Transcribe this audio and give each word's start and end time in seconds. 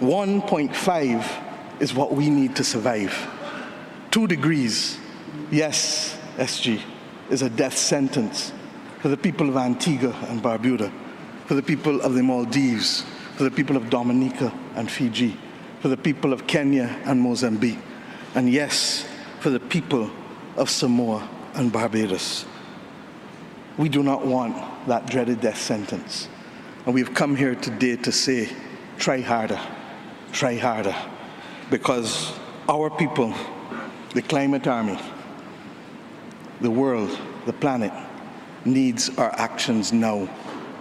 1.5 0.00 1.80
is 1.80 1.92
what 1.92 2.12
we 2.12 2.30
need 2.30 2.54
to 2.56 2.64
survive. 2.64 3.28
Two 4.10 4.26
degrees, 4.28 4.96
yes, 5.50 6.16
SG, 6.36 6.80
is 7.30 7.42
a 7.42 7.50
death 7.50 7.76
sentence 7.76 8.52
for 9.00 9.08
the 9.08 9.16
people 9.16 9.48
of 9.48 9.56
Antigua 9.56 10.14
and 10.28 10.40
Barbuda, 10.42 10.92
for 11.46 11.54
the 11.54 11.62
people 11.62 12.00
of 12.00 12.14
the 12.14 12.22
Maldives, 12.22 13.04
for 13.36 13.42
the 13.44 13.50
people 13.50 13.76
of 13.76 13.90
Dominica 13.90 14.52
and 14.76 14.90
Fiji, 14.90 15.36
for 15.80 15.88
the 15.88 15.96
people 15.96 16.32
of 16.32 16.46
Kenya 16.46 16.96
and 17.04 17.20
Mozambique, 17.20 17.78
and 18.34 18.48
yes, 18.50 19.04
for 19.40 19.50
the 19.50 19.60
people 19.60 20.10
of 20.56 20.70
Samoa 20.70 21.28
and 21.54 21.72
Barbados. 21.72 22.46
We 23.76 23.88
do 23.88 24.02
not 24.02 24.24
want 24.26 24.56
that 24.86 25.06
dreaded 25.06 25.40
death 25.40 25.60
sentence. 25.60 26.28
And 26.84 26.94
we've 26.94 27.14
come 27.14 27.36
here 27.36 27.54
today 27.54 27.96
to 27.96 28.10
say, 28.10 28.48
try 28.98 29.20
harder, 29.20 29.60
try 30.32 30.56
harder, 30.56 30.94
because 31.70 32.32
our 32.68 32.90
people, 32.90 33.34
the 34.14 34.22
climate 34.22 34.66
army, 34.66 34.98
the 36.60 36.70
world, 36.70 37.16
the 37.46 37.52
planet, 37.52 37.92
needs 38.64 39.16
our 39.18 39.32
actions 39.38 39.92
now, 39.92 40.28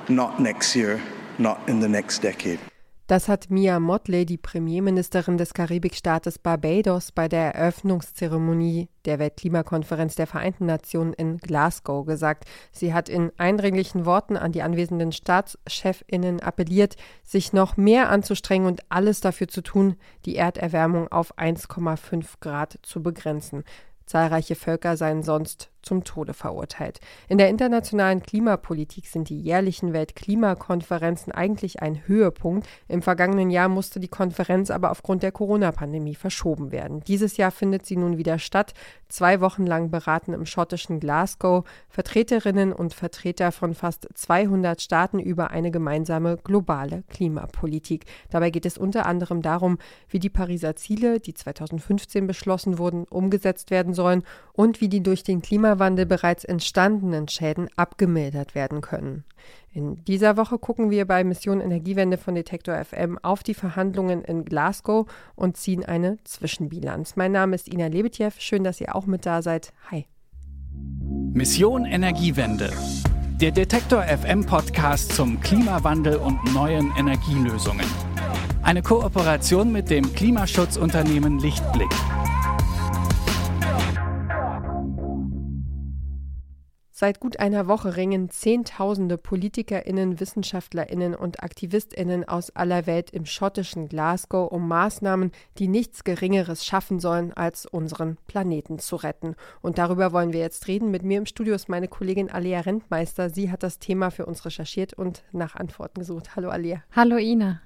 not 0.09 0.39
next 0.39 0.75
year, 0.75 1.01
not 1.37 1.67
in 1.69 1.79
the 1.79 1.87
next 1.87 2.19
decade. 2.19 2.59
Das 3.07 3.29
hat 3.29 3.49
Mia 3.49 3.79
Motley, 3.79 4.25
die 4.25 4.35
Premierministerin 4.35 5.37
des 5.37 5.53
Karibikstaates 5.53 6.39
Barbados, 6.39 7.13
bei 7.13 7.29
der 7.29 7.55
Eröffnungszeremonie 7.55 8.89
der 9.05 9.17
Weltklimakonferenz 9.17 10.15
der 10.15 10.27
Vereinten 10.27 10.65
Nationen 10.65 11.13
in 11.13 11.37
Glasgow 11.37 12.05
gesagt. 12.05 12.43
Sie 12.73 12.93
hat 12.93 13.07
in 13.07 13.31
eindringlichen 13.37 14.05
Worten 14.05 14.35
an 14.35 14.51
die 14.51 14.61
anwesenden 14.61 15.13
Staatschefinnen 15.13 16.41
appelliert, 16.41 16.97
sich 17.23 17.53
noch 17.53 17.77
mehr 17.77 18.09
anzustrengen 18.09 18.67
und 18.67 18.81
alles 18.89 19.21
dafür 19.21 19.47
zu 19.47 19.61
tun, 19.61 19.95
die 20.25 20.35
Erderwärmung 20.35 21.07
auf 21.09 21.37
1,5 21.37 22.25
Grad 22.41 22.77
zu 22.81 23.01
begrenzen. 23.01 23.63
Zahlreiche 24.05 24.55
Völker 24.55 24.97
seien 24.97 25.23
sonst 25.23 25.69
zum 25.87 26.03
Tode 26.03 26.33
verurteilt. 26.33 26.99
In 27.29 27.37
der 27.37 27.47
internationalen 27.47 28.21
Klimapolitik 28.21 29.07
sind 29.07 29.29
die 29.29 29.39
jährlichen 29.39 29.93
Weltklimakonferenzen 29.93 31.31
eigentlich 31.31 31.81
ein 31.81 32.05
Höhepunkt. 32.07 32.67
Im 32.89 33.01
vergangenen 33.01 33.49
Jahr 33.49 33.69
musste 33.69 34.01
die 34.01 34.09
Konferenz 34.09 34.69
aber 34.69 34.91
aufgrund 34.91 35.23
der 35.23 35.31
Corona-Pandemie 35.31 36.15
verschoben 36.15 36.73
werden. 36.73 36.99
Dieses 37.07 37.37
Jahr 37.37 37.51
findet 37.51 37.85
sie 37.85 37.95
nun 37.95 38.17
wieder 38.17 38.37
statt. 38.37 38.73
Zwei 39.07 39.39
Wochen 39.39 39.65
lang 39.65 39.89
beraten 39.89 40.33
im 40.33 40.45
schottischen 40.45 40.99
Glasgow 40.99 41.63
Vertreterinnen 41.87 42.73
und 42.73 42.93
Vertreter 42.93 43.53
von 43.53 43.73
fast 43.73 44.09
200 44.13 44.81
Staaten 44.81 45.19
über 45.19 45.51
eine 45.51 45.71
gemeinsame 45.71 46.35
globale 46.43 47.03
Klimapolitik. 47.07 48.05
Dabei 48.29 48.49
geht 48.49 48.65
es 48.65 48.77
unter 48.77 49.05
anderem 49.05 49.41
darum, 49.41 49.77
wie 50.09 50.19
die 50.19 50.29
Pariser 50.29 50.75
Ziele, 50.75 51.21
die 51.21 51.33
2015 51.33 52.27
beschlossen 52.27 52.77
wurden, 52.77 53.05
umgesetzt 53.05 53.71
werden 53.71 53.93
sollen 53.93 54.23
und 54.51 54.81
wie 54.81 54.89
die 54.89 55.01
durch 55.01 55.23
den 55.23 55.41
Klima 55.41 55.76
Klimawandel 55.77 56.07
bereits 56.07 56.43
entstandenen 56.43 57.27
Schäden 57.27 57.69
abgemildert 57.75 58.55
werden 58.55 58.81
können. 58.81 59.23
In 59.71 60.03
dieser 60.05 60.35
Woche 60.35 60.57
gucken 60.57 60.89
wir 60.89 61.05
bei 61.05 61.23
Mission 61.23 61.61
Energiewende 61.61 62.17
von 62.17 62.33
Detektor 62.33 62.83
FM 62.83 63.19
auf 63.21 63.43
die 63.43 63.53
Verhandlungen 63.53 64.23
in 64.23 64.43
Glasgow 64.43 65.05
und 65.35 65.55
ziehen 65.55 65.85
eine 65.85 66.17
Zwischenbilanz. 66.23 67.15
Mein 67.15 67.31
Name 67.31 67.53
ist 67.53 67.71
Ina 67.71 67.87
Lebetjew. 67.87 68.31
Schön, 68.39 68.63
dass 68.63 68.81
ihr 68.81 68.95
auch 68.95 69.05
mit 69.05 69.27
da 69.27 69.43
seid. 69.43 69.71
Hi. 69.91 70.07
Mission 71.33 71.85
Energiewende. 71.85 72.71
Der 73.39 73.51
Detektor 73.51 74.01
FM 74.01 74.45
Podcast 74.47 75.11
zum 75.13 75.39
Klimawandel 75.41 76.15
und 76.15 76.39
neuen 76.55 76.91
Energielösungen. 76.97 77.85
Eine 78.63 78.81
Kooperation 78.81 79.71
mit 79.71 79.91
dem 79.91 80.11
Klimaschutzunternehmen 80.11 81.37
Lichtblick. 81.37 81.91
Seit 86.99 87.19
gut 87.19 87.37
einer 87.37 87.67
Woche 87.67 87.95
ringen 87.95 88.31
Zehntausende 88.31 89.19
PolitikerInnen, 89.19 90.19
WissenschaftlerInnen 90.19 91.13
und 91.13 91.43
AktivistInnen 91.43 92.27
aus 92.27 92.49
aller 92.55 92.87
Welt 92.87 93.11
im 93.11 93.27
schottischen 93.27 93.87
Glasgow 93.87 94.51
um 94.51 94.67
Maßnahmen, 94.67 95.31
die 95.59 95.67
nichts 95.67 96.03
Geringeres 96.03 96.65
schaffen 96.65 96.99
sollen, 96.99 97.33
als 97.33 97.67
unseren 97.67 98.17
Planeten 98.25 98.79
zu 98.79 98.95
retten. 98.95 99.35
Und 99.61 99.77
darüber 99.77 100.11
wollen 100.11 100.33
wir 100.33 100.39
jetzt 100.39 100.67
reden. 100.67 100.89
Mit 100.89 101.03
mir 101.03 101.19
im 101.19 101.27
Studio 101.27 101.53
ist 101.53 101.69
meine 101.69 101.87
Kollegin 101.87 102.31
Alea 102.31 102.61
Rentmeister. 102.61 103.29
Sie 103.29 103.51
hat 103.51 103.61
das 103.61 103.77
Thema 103.77 104.09
für 104.09 104.25
uns 104.25 104.43
recherchiert 104.43 104.95
und 104.95 105.23
nach 105.31 105.55
Antworten 105.55 105.99
gesucht. 105.99 106.35
Hallo 106.35 106.49
Alea. 106.49 106.81
Hallo 106.95 107.17
Ina. 107.17 107.61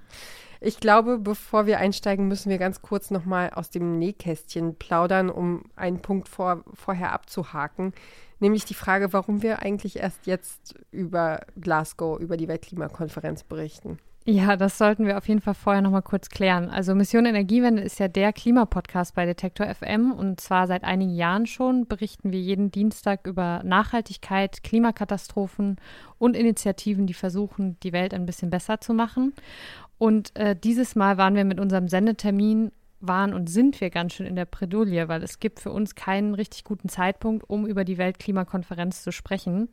Ich 0.63 0.79
glaube, 0.79 1.17
bevor 1.17 1.66
wir 1.66 1.79
einsteigen, 1.79 2.27
müssen 2.27 2.49
wir 2.49 2.59
ganz 2.59 2.81
kurz 2.81 3.09
nochmal 3.09 3.49
aus 3.49 3.72
dem 3.72 3.97
Nähkästchen 3.97 4.75
plaudern, 4.75 5.29
um 5.29 5.63
einen 5.75 6.01
Punkt 6.01 6.29
vor, 6.29 6.63
vorher 6.75 7.11
abzuhaken 7.13 7.94
nämlich 8.41 8.66
die 8.66 8.73
Frage, 8.73 9.13
warum 9.13 9.41
wir 9.41 9.61
eigentlich 9.61 9.97
erst 9.97 10.25
jetzt 10.25 10.75
über 10.91 11.41
Glasgow, 11.55 12.19
über 12.19 12.35
die 12.35 12.47
Weltklimakonferenz 12.47 13.44
berichten. 13.44 13.99
Ja, 14.24 14.56
das 14.56 14.78
sollten 14.78 15.08
wir 15.08 15.18
auf 15.18 15.28
jeden 15.28 15.42
Fall 15.42 15.56
vorher 15.56 15.82
noch 15.82 15.90
mal 15.90 16.04
kurz 16.04 16.30
klären. 16.30 16.70
Also 16.70 16.94
Mission 16.94 17.26
Energiewende 17.26 17.82
ist 17.82 18.00
ja 18.00 18.08
der 18.08 18.32
Klimapodcast 18.32 19.16
bei 19.16 19.26
Detektor 19.26 19.66
FM 19.74 20.12
und 20.12 20.40
zwar 20.40 20.68
seit 20.68 20.84
einigen 20.84 21.16
Jahren 21.16 21.48
schon 21.48 21.88
berichten 21.88 22.32
wir 22.32 22.40
jeden 22.40 22.70
Dienstag 22.70 23.26
über 23.26 23.64
Nachhaltigkeit, 23.64 24.62
Klimakatastrophen 24.62 25.78
und 26.20 26.36
Initiativen, 26.36 27.08
die 27.08 27.16
versuchen, 27.16 27.80
die 27.82 27.94
Welt 27.94 28.14
ein 28.14 28.28
bisschen 28.28 28.52
besser 28.52 28.80
zu 28.80 28.94
machen. 28.94 29.34
Und 29.98 30.36
äh, 30.36 30.56
dieses 30.56 30.96
Mal 30.96 31.18
waren 31.18 31.34
wir 31.34 31.46
mit 31.46 31.59
unserem 31.59 31.88
Sendetermin 31.88 32.72
waren 33.01 33.34
und 33.34 33.50
sind 33.50 33.81
wir 33.81 33.89
ganz 33.89 34.13
schön 34.13 34.25
in 34.25 34.35
der 34.35 34.45
Predulie, 34.45 35.07
weil 35.07 35.23
es 35.23 35.39
gibt 35.39 35.59
für 35.59 35.72
uns 35.72 35.95
keinen 35.95 36.34
richtig 36.34 36.63
guten 36.63 36.89
Zeitpunkt, 36.89 37.50
um 37.50 37.66
über 37.66 37.84
die 37.84 37.97
Weltklimakonferenz 37.97 39.03
zu 39.03 39.12
sprechen. 39.12 39.69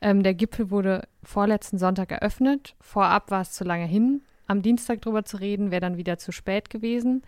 Ähm, 0.00 0.22
der 0.22 0.34
Gipfel 0.34 0.70
wurde 0.70 1.06
vorletzten 1.22 1.78
Sonntag 1.78 2.10
eröffnet. 2.12 2.74
Vorab 2.80 3.30
war 3.30 3.42
es 3.42 3.52
zu 3.52 3.64
lange 3.64 3.86
hin. 3.86 4.22
Am 4.46 4.62
Dienstag 4.62 5.02
darüber 5.02 5.24
zu 5.24 5.36
reden, 5.36 5.70
wäre 5.70 5.80
dann 5.80 5.96
wieder 5.96 6.18
zu 6.18 6.32
spät 6.32 6.70
gewesen. 6.70 7.22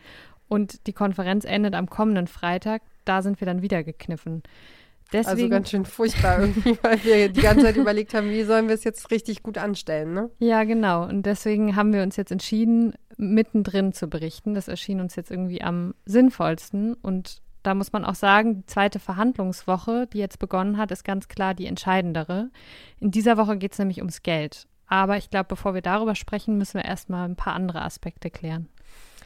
Und 0.49 0.87
die 0.87 0.93
Konferenz 0.93 1.45
endet 1.45 1.75
am 1.75 1.89
kommenden 1.89 2.27
Freitag. 2.27 2.83
Da 3.05 3.23
sind 3.23 3.41
wir 3.41 3.47
dann 3.47 3.63
wieder 3.63 3.83
gekniffen. 3.85 4.43
Deswegen, 5.13 5.29
also 5.29 5.49
ganz 5.49 5.71
schön 5.71 5.85
furchtbar 5.85 6.41
irgendwie, 6.41 6.77
weil 6.83 7.03
wir 7.05 7.29
die 7.29 7.41
ganze 7.41 7.67
Zeit 7.67 7.77
überlegt 7.77 8.15
haben, 8.15 8.31
wie 8.31 8.45
sollen 8.45 8.69
wir 8.69 8.75
es 8.75 8.85
jetzt 8.85 9.11
richtig 9.11 9.43
gut 9.43 9.59
anstellen, 9.59 10.15
ne? 10.15 10.31
Ja, 10.39 10.65
genau. 10.65 11.05
Und 11.05 11.27
deswegen 11.27 11.77
haben 11.77 11.93
wir 11.93 12.03
uns 12.03 12.17
jetzt 12.17 12.33
entschieden, 12.33 12.95
mittendrin 13.17 13.93
zu 13.93 14.09
berichten. 14.09 14.55
Das 14.55 14.69
erschien 14.69 15.01
uns 15.01 15.17
jetzt 15.17 15.31
irgendwie 15.31 15.63
am 15.63 15.95
sinnvollsten. 16.07 16.95
Und 16.95 17.43
da 17.63 17.75
muss 17.75 17.93
man 17.93 18.05
auch 18.05 18.15
sagen, 18.15 18.61
die 18.61 18.67
zweite 18.67 18.99
Verhandlungswoche, 18.99 20.07
die 20.07 20.19
jetzt 20.19 20.39
begonnen 20.39 20.79
hat, 20.79 20.91
ist 20.91 21.05
ganz 21.05 21.29
klar 21.29 21.55
die 21.55 21.67
entscheidendere. 21.67 22.51
In 22.99 23.11
dieser 23.11 23.37
Woche 23.37 23.57
geht 23.57 23.73
es 23.73 23.79
nämlich 23.79 23.99
ums 23.99 24.23
Geld. 24.23 24.67
Aber 24.87 25.17
ich 25.17 25.31
glaube, 25.31 25.47
bevor 25.49 25.75
wir 25.75 25.83
darüber 25.83 26.15
sprechen, 26.15 26.59
müssen 26.59 26.75
wir 26.75 26.85
erstmal 26.85 27.29
ein 27.29 27.37
paar 27.37 27.55
andere 27.55 27.83
Aspekte 27.83 28.31
klären. 28.31 28.69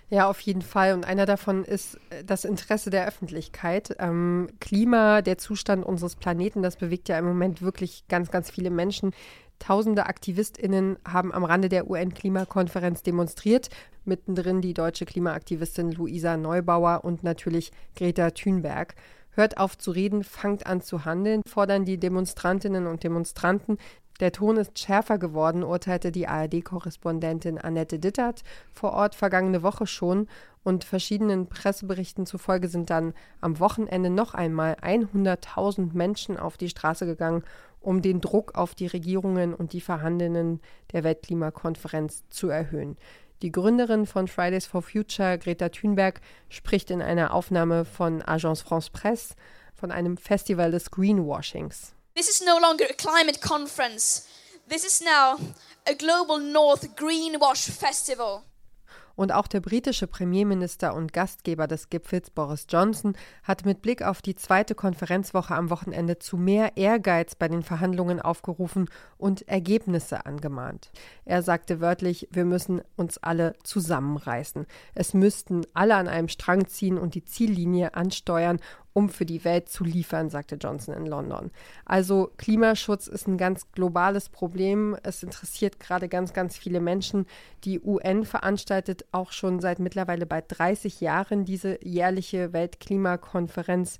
Ja, 0.08 0.28
auf 0.28 0.38
jeden 0.40 0.62
Fall. 0.62 0.94
Und 0.94 1.04
einer 1.04 1.26
davon 1.26 1.64
ist 1.64 1.98
äh, 2.10 2.22
das 2.24 2.44
Interesse 2.44 2.90
der 2.90 3.06
Öffentlichkeit. 3.08 3.96
Ähm, 3.98 4.48
Klima, 4.60 5.20
der 5.20 5.36
Zustand 5.38 5.84
unseres 5.84 6.14
Planeten, 6.14 6.62
das 6.62 6.76
bewegt 6.76 7.08
ja 7.08 7.18
im 7.18 7.24
Moment 7.24 7.60
wirklich 7.60 8.06
ganz, 8.08 8.30
ganz 8.30 8.50
viele 8.50 8.70
Menschen. 8.70 9.12
Tausende 9.58 10.06
AktivistInnen 10.06 10.98
haben 11.06 11.32
am 11.32 11.44
Rande 11.44 11.68
der 11.68 11.90
UN-Klimakonferenz 11.90 13.02
demonstriert. 13.02 13.68
Mittendrin 14.04 14.60
die 14.60 14.74
deutsche 14.74 15.06
Klimaaktivistin 15.06 15.90
Luisa 15.90 16.36
Neubauer 16.36 17.04
und 17.04 17.24
natürlich 17.24 17.72
Greta 17.96 18.30
Thunberg. 18.30 18.94
Hört 19.30 19.58
auf 19.58 19.76
zu 19.76 19.90
reden, 19.90 20.24
fangt 20.24 20.66
an 20.66 20.82
zu 20.82 21.04
handeln, 21.04 21.42
fordern 21.46 21.84
die 21.84 21.98
Demonstrantinnen 21.98 22.86
und 22.86 23.02
Demonstranten. 23.02 23.78
Der 24.20 24.32
Ton 24.32 24.56
ist 24.56 24.78
schärfer 24.78 25.18
geworden, 25.18 25.62
urteilte 25.62 26.10
die 26.10 26.26
ARD-Korrespondentin 26.26 27.58
Annette 27.58 27.98
Dittert 27.98 28.44
vor 28.72 28.92
Ort 28.92 29.14
vergangene 29.14 29.62
Woche 29.62 29.86
schon. 29.86 30.28
Und 30.64 30.84
verschiedenen 30.84 31.48
Presseberichten 31.48 32.26
zufolge 32.26 32.68
sind 32.68 32.90
dann 32.90 33.14
am 33.40 33.60
Wochenende 33.60 34.10
noch 34.10 34.34
einmal 34.34 34.74
100.000 34.82 35.90
Menschen 35.92 36.38
auf 36.38 36.56
die 36.56 36.70
Straße 36.70 37.06
gegangen, 37.06 37.44
um 37.80 38.02
den 38.02 38.20
Druck 38.20 38.56
auf 38.56 38.74
die 38.74 38.88
Regierungen 38.88 39.54
und 39.54 39.72
die 39.72 39.80
Verhandelnden 39.80 40.60
der 40.92 41.04
Weltklimakonferenz 41.04 42.24
zu 42.30 42.48
erhöhen. 42.48 42.96
Die 43.42 43.52
Gründerin 43.52 44.06
von 44.06 44.28
Fridays 44.28 44.66
for 44.66 44.80
Future, 44.80 45.38
Greta 45.38 45.68
Thunberg, 45.68 46.22
spricht 46.48 46.90
in 46.90 47.02
einer 47.02 47.34
Aufnahme 47.34 47.84
von 47.84 48.22
Agence 48.22 48.62
France 48.62 48.90
Presse 48.90 49.34
von 49.74 49.92
einem 49.92 50.16
Festival 50.16 50.70
des 50.70 50.90
Greenwashings. 50.90 51.95
This 52.16 52.30
is 52.30 52.42
no 52.42 52.58
longer 52.58 52.86
a 52.88 52.94
climate 52.94 53.42
conference. 53.42 54.26
This 54.66 54.86
is 54.86 55.02
now 55.02 55.36
a 55.86 55.92
global 55.92 56.38
North 56.38 56.96
Greenwash 56.96 57.70
Festival. 57.70 58.42
Und 59.16 59.32
auch 59.32 59.46
der 59.46 59.60
britische 59.60 60.06
Premierminister 60.06 60.94
und 60.94 61.12
Gastgeber 61.12 61.66
des 61.66 61.90
Gipfels 61.90 62.30
Boris 62.30 62.66
Johnson 62.70 63.16
hat 63.42 63.66
mit 63.66 63.82
Blick 63.82 64.02
auf 64.02 64.22
die 64.22 64.34
zweite 64.34 64.74
Konferenzwoche 64.74 65.54
am 65.54 65.68
Wochenende 65.68 66.18
zu 66.18 66.38
mehr 66.38 66.78
Ehrgeiz 66.78 67.34
bei 67.34 67.48
den 67.48 67.62
Verhandlungen 67.62 68.20
aufgerufen 68.20 68.88
und 69.18 69.46
Ergebnisse 69.46 70.24
angemahnt. 70.24 70.90
Er 71.26 71.42
sagte 71.42 71.80
wörtlich, 71.80 72.28
wir 72.30 72.46
müssen 72.46 72.80
uns 72.96 73.18
alle 73.18 73.54
zusammenreißen. 73.62 74.66
Es 74.94 75.12
müssten 75.12 75.66
alle 75.74 75.96
an 75.96 76.08
einem 76.08 76.28
Strang 76.28 76.66
ziehen 76.66 76.96
und 76.96 77.14
die 77.14 77.24
Ziellinie 77.24 77.94
ansteuern 77.94 78.58
um 78.96 79.10
für 79.10 79.26
die 79.26 79.44
Welt 79.44 79.68
zu 79.68 79.84
liefern, 79.84 80.30
sagte 80.30 80.54
Johnson 80.54 80.94
in 80.94 81.04
London. 81.04 81.50
Also 81.84 82.30
Klimaschutz 82.38 83.08
ist 83.08 83.28
ein 83.28 83.36
ganz 83.36 83.70
globales 83.72 84.30
Problem. 84.30 84.96
Es 85.02 85.22
interessiert 85.22 85.78
gerade 85.78 86.08
ganz, 86.08 86.32
ganz 86.32 86.56
viele 86.56 86.80
Menschen. 86.80 87.26
Die 87.64 87.78
UN 87.78 88.24
veranstaltet 88.24 89.04
auch 89.12 89.32
schon 89.32 89.60
seit 89.60 89.80
mittlerweile 89.80 90.24
bald 90.24 90.46
30 90.48 91.02
Jahren 91.02 91.44
diese 91.44 91.78
jährliche 91.84 92.54
Weltklimakonferenz. 92.54 93.98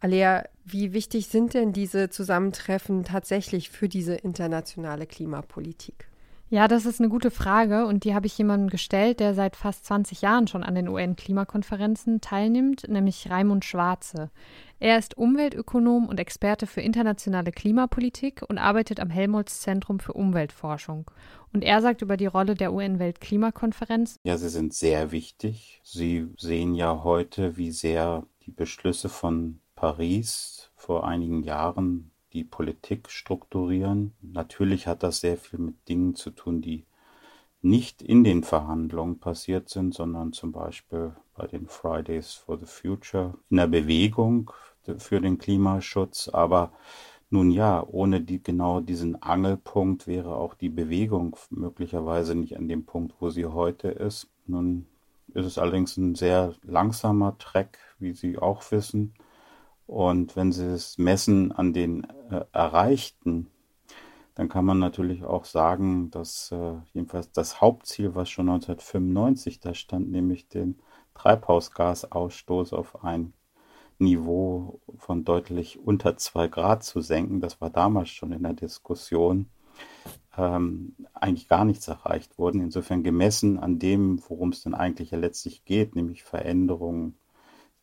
Alea, 0.00 0.44
wie 0.62 0.92
wichtig 0.92 1.28
sind 1.28 1.54
denn 1.54 1.72
diese 1.72 2.10
Zusammentreffen 2.10 3.04
tatsächlich 3.04 3.70
für 3.70 3.88
diese 3.88 4.14
internationale 4.14 5.06
Klimapolitik? 5.06 6.07
Ja, 6.50 6.66
das 6.66 6.86
ist 6.86 6.98
eine 6.98 7.10
gute 7.10 7.30
Frage 7.30 7.84
und 7.84 8.04
die 8.04 8.14
habe 8.14 8.26
ich 8.26 8.38
jemandem 8.38 8.70
gestellt, 8.70 9.20
der 9.20 9.34
seit 9.34 9.54
fast 9.54 9.84
20 9.84 10.22
Jahren 10.22 10.46
schon 10.46 10.64
an 10.64 10.74
den 10.74 10.88
UN-Klimakonferenzen 10.88 12.22
teilnimmt, 12.22 12.88
nämlich 12.88 13.28
Raimund 13.30 13.66
Schwarze. 13.66 14.30
Er 14.78 14.98
ist 14.98 15.18
Umweltökonom 15.18 16.06
und 16.06 16.18
Experte 16.18 16.66
für 16.66 16.80
internationale 16.80 17.52
Klimapolitik 17.52 18.42
und 18.48 18.56
arbeitet 18.56 18.98
am 18.98 19.10
Helmholtz-Zentrum 19.10 20.00
für 20.00 20.14
Umweltforschung. 20.14 21.10
Und 21.52 21.64
er 21.64 21.82
sagt 21.82 22.00
über 22.00 22.16
die 22.16 22.26
Rolle 22.26 22.54
der 22.54 22.72
UN-Weltklimakonferenz. 22.72 24.16
Ja, 24.22 24.38
sie 24.38 24.48
sind 24.48 24.72
sehr 24.72 25.12
wichtig. 25.12 25.82
Sie 25.84 26.28
sehen 26.38 26.74
ja 26.74 27.04
heute, 27.04 27.58
wie 27.58 27.72
sehr 27.72 28.24
die 28.46 28.52
Beschlüsse 28.52 29.10
von 29.10 29.60
Paris 29.74 30.70
vor 30.76 31.06
einigen 31.06 31.42
Jahren 31.42 32.10
die 32.38 32.44
Politik 32.44 33.10
strukturieren. 33.10 34.14
Natürlich 34.22 34.86
hat 34.86 35.02
das 35.02 35.20
sehr 35.20 35.36
viel 35.36 35.58
mit 35.58 35.88
Dingen 35.88 36.14
zu 36.14 36.30
tun, 36.30 36.62
die 36.62 36.84
nicht 37.60 38.00
in 38.00 38.22
den 38.22 38.44
Verhandlungen 38.44 39.18
passiert 39.18 39.68
sind, 39.68 39.92
sondern 39.92 40.32
zum 40.32 40.52
Beispiel 40.52 41.16
bei 41.34 41.48
den 41.48 41.66
Fridays 41.66 42.32
for 42.32 42.56
the 42.56 42.66
Future 42.66 43.34
in 43.50 43.56
der 43.56 43.66
Bewegung 43.66 44.52
für 44.98 45.20
den 45.20 45.38
Klimaschutz. 45.38 46.28
Aber 46.28 46.70
nun 47.28 47.50
ja, 47.50 47.84
ohne 47.84 48.20
die, 48.20 48.40
genau 48.40 48.78
diesen 48.78 49.20
Angelpunkt 49.20 50.06
wäre 50.06 50.36
auch 50.36 50.54
die 50.54 50.68
Bewegung 50.68 51.36
möglicherweise 51.50 52.36
nicht 52.36 52.56
an 52.56 52.68
dem 52.68 52.86
Punkt, 52.86 53.14
wo 53.18 53.30
sie 53.30 53.46
heute 53.46 53.88
ist. 53.88 54.28
Nun 54.46 54.86
ist 55.34 55.44
es 55.44 55.58
allerdings 55.58 55.96
ein 55.96 56.14
sehr 56.14 56.54
langsamer 56.62 57.36
Track, 57.38 57.78
wie 57.98 58.12
Sie 58.12 58.38
auch 58.38 58.62
wissen. 58.70 59.14
Und 59.88 60.36
wenn 60.36 60.52
Sie 60.52 60.66
es 60.66 60.98
messen 60.98 61.50
an 61.50 61.72
den 61.72 62.04
äh, 62.30 62.44
Erreichten, 62.52 63.48
dann 64.34 64.50
kann 64.50 64.66
man 64.66 64.78
natürlich 64.78 65.24
auch 65.24 65.46
sagen, 65.46 66.10
dass 66.10 66.52
äh, 66.52 66.74
jedenfalls 66.92 67.32
das 67.32 67.62
Hauptziel, 67.62 68.14
was 68.14 68.28
schon 68.28 68.50
1995 68.50 69.60
da 69.60 69.72
stand, 69.72 70.10
nämlich 70.10 70.46
den 70.46 70.78
Treibhausgasausstoß 71.14 72.74
auf 72.74 73.02
ein 73.02 73.32
Niveau 73.98 74.78
von 74.98 75.24
deutlich 75.24 75.78
unter 75.80 76.18
zwei 76.18 76.48
Grad 76.48 76.84
zu 76.84 77.00
senken, 77.00 77.40
das 77.40 77.62
war 77.62 77.70
damals 77.70 78.10
schon 78.10 78.32
in 78.32 78.42
der 78.42 78.52
Diskussion, 78.52 79.48
ähm, 80.36 80.96
eigentlich 81.14 81.48
gar 81.48 81.64
nichts 81.64 81.88
erreicht 81.88 82.38
wurde. 82.38 82.58
Insofern 82.58 83.02
gemessen 83.02 83.58
an 83.58 83.78
dem, 83.78 84.20
worum 84.28 84.50
es 84.50 84.62
dann 84.62 84.74
eigentlich 84.74 85.12
ja 85.12 85.18
letztlich 85.18 85.64
geht, 85.64 85.96
nämlich 85.96 86.24
Veränderungen 86.24 87.16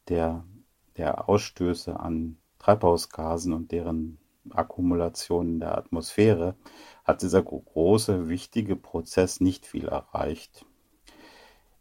der 0.07 0.45
der 0.97 1.29
Ausstöße 1.29 1.99
an 1.99 2.37
Treibhausgasen 2.59 3.53
und 3.53 3.71
deren 3.71 4.17
Akkumulation 4.51 5.47
in 5.47 5.59
der 5.59 5.77
Atmosphäre 5.77 6.55
hat 7.03 7.21
dieser 7.21 7.41
große, 7.41 8.29
wichtige 8.29 8.75
Prozess 8.75 9.39
nicht 9.39 9.65
viel 9.65 9.87
erreicht. 9.87 10.65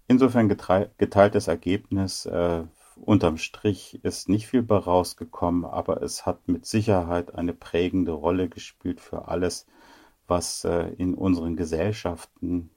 Insofern 0.06 0.48
geteiltes 0.48 1.48
Ergebnis. 1.48 2.26
Äh, 2.26 2.64
unterm 2.96 3.38
Strich 3.38 4.04
ist 4.04 4.28
nicht 4.28 4.46
viel 4.46 4.62
bei 4.62 4.76
rausgekommen, 4.76 5.64
aber 5.64 6.02
es 6.02 6.26
hat 6.26 6.46
mit 6.46 6.66
Sicherheit 6.66 7.34
eine 7.34 7.54
prägende 7.54 8.12
Rolle 8.12 8.48
gespielt 8.48 9.00
für 9.00 9.28
alles, 9.28 9.66
was 10.26 10.64
äh, 10.64 10.88
in 10.98 11.14
unseren 11.14 11.56
Gesellschaften 11.56 12.70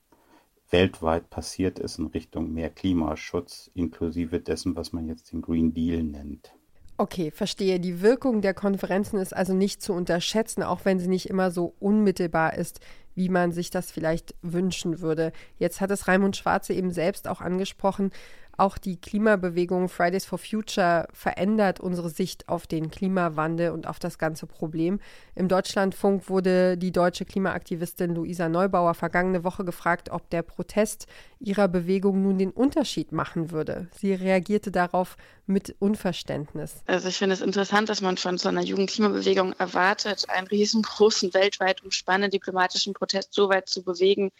weltweit 0.69 1.29
passiert 1.29 1.79
ist 1.79 1.99
in 1.99 2.07
Richtung 2.07 2.53
mehr 2.53 2.69
Klimaschutz, 2.69 3.71
inklusive 3.73 4.39
dessen, 4.39 4.75
was 4.75 4.93
man 4.93 5.07
jetzt 5.07 5.31
den 5.31 5.41
Green 5.41 5.73
Deal 5.73 6.03
nennt. 6.03 6.51
Okay, 6.99 7.29
verstehe. 7.29 7.79
Die 7.79 8.01
Wirkung 8.01 8.41
der 8.41 8.55
Konferenzen 8.55 9.19
ist 9.19 9.35
also 9.35 9.53
nicht 9.53 9.83
zu 9.83 9.93
unterschätzen, 9.93 10.63
auch 10.63 10.83
wenn 10.83 10.97
sie 10.97 11.07
nicht 11.07 11.29
immer 11.29 11.51
so 11.51 11.75
unmittelbar 11.79 12.55
ist, 12.55 12.79
wie 13.13 13.29
man 13.29 13.51
sich 13.51 13.69
das 13.69 13.91
vielleicht 13.91 14.33
wünschen 14.41 14.99
würde. 14.99 15.31
Jetzt 15.59 15.79
hat 15.79 15.91
es 15.91 16.07
Raimund 16.07 16.37
Schwarze 16.37 16.73
eben 16.73 16.91
selbst 16.91 17.27
auch 17.27 17.41
angesprochen. 17.41 18.11
Auch 18.57 18.79
die 18.79 18.99
Klimabewegung 18.99 19.87
Fridays 19.87 20.25
for 20.25 20.39
Future 20.39 21.07
verändert 21.13 21.79
unsere 21.79 22.09
Sicht 22.09 22.49
auf 22.49 22.65
den 22.65 22.89
Klimawandel 22.89 23.69
und 23.69 23.85
auf 23.85 23.99
das 23.99 24.17
ganze 24.17 24.47
Problem. 24.47 24.99
Im 25.35 25.47
Deutschlandfunk 25.47 26.27
wurde 26.27 26.75
die 26.75 26.91
deutsche 26.91 27.23
Klimaaktivistin 27.23 28.15
Luisa 28.15 28.49
Neubauer 28.49 28.95
vergangene 28.95 29.43
Woche 29.43 29.63
gefragt, 29.63 30.09
ob 30.09 30.27
der 30.31 30.41
Protest 30.41 31.05
ihrer 31.39 31.67
Bewegung 31.67 32.23
nun 32.23 32.39
den 32.39 32.49
Unterschied 32.49 33.11
machen 33.11 33.51
würde. 33.51 33.89
Sie 33.95 34.13
reagierte 34.13 34.71
darauf 34.71 35.17
mit 35.45 35.75
Unverständnis. 35.77 36.81
Also 36.87 37.09
ich 37.09 37.17
finde 37.17 37.35
es 37.35 37.41
interessant, 37.41 37.89
dass 37.89 38.01
man 38.01 38.17
von 38.17 38.39
so 38.39 38.49
einer 38.49 38.63
Jugendklimabewegung 38.63 39.53
erwartet, 39.53 40.25
einen 40.29 40.47
riesengroßen, 40.47 41.35
weltweit 41.35 41.83
umspannenden 41.83 42.31
diplomatischen 42.31 42.95
Protest 42.95 43.35
so 43.35 43.49
weit 43.49 43.69
zu 43.69 43.83
bewegen, 43.83 44.31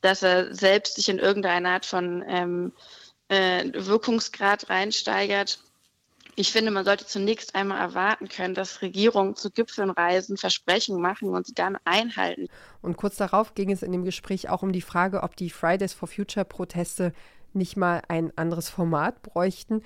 dass 0.00 0.22
er 0.22 0.54
selbst 0.54 0.94
sich 0.94 1.08
in 1.08 1.18
irgendeine 1.18 1.68
Art 1.68 1.86
von 1.86 2.24
ähm, 2.28 2.72
äh, 3.28 3.64
Wirkungsgrad 3.74 4.68
reinsteigert. 4.70 5.60
Ich 6.36 6.52
finde, 6.52 6.70
man 6.70 6.84
sollte 6.84 7.04
zunächst 7.04 7.56
einmal 7.56 7.80
erwarten 7.80 8.28
können, 8.28 8.54
dass 8.54 8.80
Regierungen 8.80 9.34
zu 9.34 9.50
Gipfeln 9.50 9.90
reisen, 9.90 10.36
Versprechen 10.36 11.00
machen 11.00 11.30
und 11.30 11.48
sie 11.48 11.54
dann 11.54 11.78
einhalten. 11.84 12.46
Und 12.80 12.96
kurz 12.96 13.16
darauf 13.16 13.54
ging 13.54 13.72
es 13.72 13.82
in 13.82 13.90
dem 13.90 14.04
Gespräch 14.04 14.48
auch 14.48 14.62
um 14.62 14.70
die 14.70 14.80
Frage, 14.80 15.24
ob 15.24 15.34
die 15.34 15.50
Fridays 15.50 15.94
for 15.94 16.06
Future 16.06 16.44
Proteste 16.44 17.12
nicht 17.54 17.76
mal 17.76 18.02
ein 18.06 18.32
anderes 18.36 18.68
Format 18.68 19.20
bräuchten. 19.22 19.82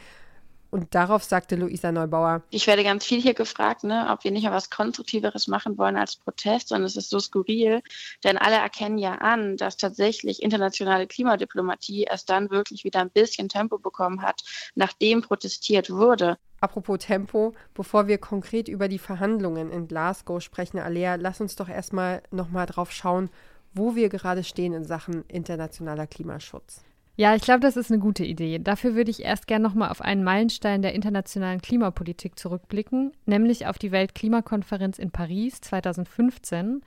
Und 0.73 0.95
darauf 0.95 1.23
sagte 1.23 1.55
Luisa 1.55 1.93
Neubauer. 1.93 2.45
Ich 2.49 2.67
werde 2.67 2.83
ganz 2.83 3.05
viel 3.05 3.21
hier 3.21 3.35
gefragt, 3.35 3.85
ne, 3.85 4.09
ob 4.11 4.25
wir 4.25 4.31
nicht 4.31 4.45
mal 4.45 4.53
was 4.53 4.71
Konstruktiveres 4.71 5.47
machen 5.47 5.77
wollen 5.77 5.99
als 5.99 6.17
Protest, 6.17 6.69
sondern 6.69 6.87
es 6.87 6.97
ist 6.97 7.11
so 7.11 7.21
skurril, 7.21 7.83
denn 8.25 8.39
alle 8.39 8.57
erkennen 8.57 8.97
ja 8.97 9.17
an, 9.17 9.59
dass 9.59 9.77
tatsächlich 9.77 10.43
internationale 10.43 11.07
Klimadiplomatie 11.07 12.05
erst 12.05 12.31
dann 12.31 12.51
wirklich 12.51 12.85
wieder 12.85 13.01
ein 13.01 13.11
bisschen 13.11 13.51
Tempo 13.51 13.77
bekommen 13.77 14.23
hat, 14.23 14.45
nachdem 14.75 15.21
protestiert 15.21 15.91
wurde. 15.91 16.39
Apropos 16.63 17.01
Tempo, 17.01 17.53
bevor 17.75 18.07
wir 18.07 18.17
konkret 18.17 18.67
über 18.67 18.89
die 18.89 18.99
Verhandlungen 18.99 19.71
in 19.71 19.89
Glasgow 19.89 20.41
sprechen, 20.41 20.79
Alea, 20.79 21.17
lass 21.17 21.43
uns 21.43 21.55
doch 21.55 21.69
erstmal 21.69 22.23
nochmal 22.31 22.65
drauf 22.65 22.93
schauen, 22.93 23.29
wo 23.75 23.95
wir 23.95 24.09
gerade 24.09 24.43
stehen 24.43 24.73
in 24.73 24.85
Sachen 24.85 25.27
internationaler 25.29 26.07
Klimaschutz. 26.07 26.83
Ja, 27.23 27.37
ich 27.37 27.43
glaube, 27.43 27.61
das 27.61 27.77
ist 27.77 27.89
eine 27.89 28.01
gute 28.01 28.25
Idee. 28.25 28.59
Dafür 28.59 28.97
würde 28.97 29.13
ich 29.13 29.23
erst 29.23 29.47
gerne 29.47 29.63
nochmal 29.63 29.91
auf 29.91 30.01
einen 30.01 30.25
Meilenstein 30.25 30.83
der 30.83 30.93
internationalen 30.93 31.63
Klimapolitik 31.63 32.37
zurückblicken, 32.37 33.13
nämlich 33.27 33.69
auf 33.69 33.79
die 33.79 33.93
Weltklimakonferenz 33.93 34.99
in 34.99 35.13
Paris 35.13 35.61
2015. 35.61 36.83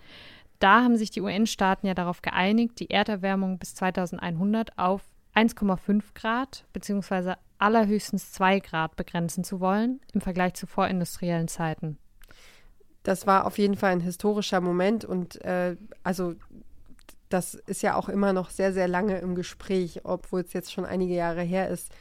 Da 0.59 0.83
haben 0.83 0.97
sich 0.97 1.09
die 1.09 1.21
UN-Staaten 1.21 1.87
ja 1.87 1.93
darauf 1.93 2.21
geeinigt, 2.21 2.81
die 2.81 2.89
Erderwärmung 2.89 3.59
bis 3.59 3.75
2100 3.75 4.77
auf 4.77 5.03
1,5 5.35 6.03
Grad 6.15 6.65
bzw. 6.73 7.35
allerhöchstens 7.57 8.33
2 8.33 8.59
Grad 8.59 8.97
begrenzen 8.97 9.45
zu 9.45 9.61
wollen 9.61 10.01
im 10.11 10.19
Vergleich 10.19 10.55
zu 10.55 10.67
vorindustriellen 10.67 11.47
Zeiten. 11.47 11.97
Das 13.03 13.25
war 13.25 13.45
auf 13.45 13.57
jeden 13.57 13.77
Fall 13.77 13.93
ein 13.93 14.01
historischer 14.01 14.59
Moment 14.59 15.05
und 15.05 15.39
äh, 15.45 15.77
also 16.03 16.35
das 17.29 17.55
ist 17.55 17.81
ja 17.81 17.95
auch 17.95 18.09
immer 18.09 18.33
noch 18.33 18.49
sehr, 18.49 18.73
sehr 18.73 18.87
lange 18.87 19.17
im 19.19 19.35
Gespräch, 19.35 20.01
obwohl 20.03 20.41
es 20.41 20.53
jetzt 20.53 20.71
schon 20.71 20.85
einige 20.85 21.13
Jahre 21.13 21.41
her 21.41 21.69
ist. 21.69 21.91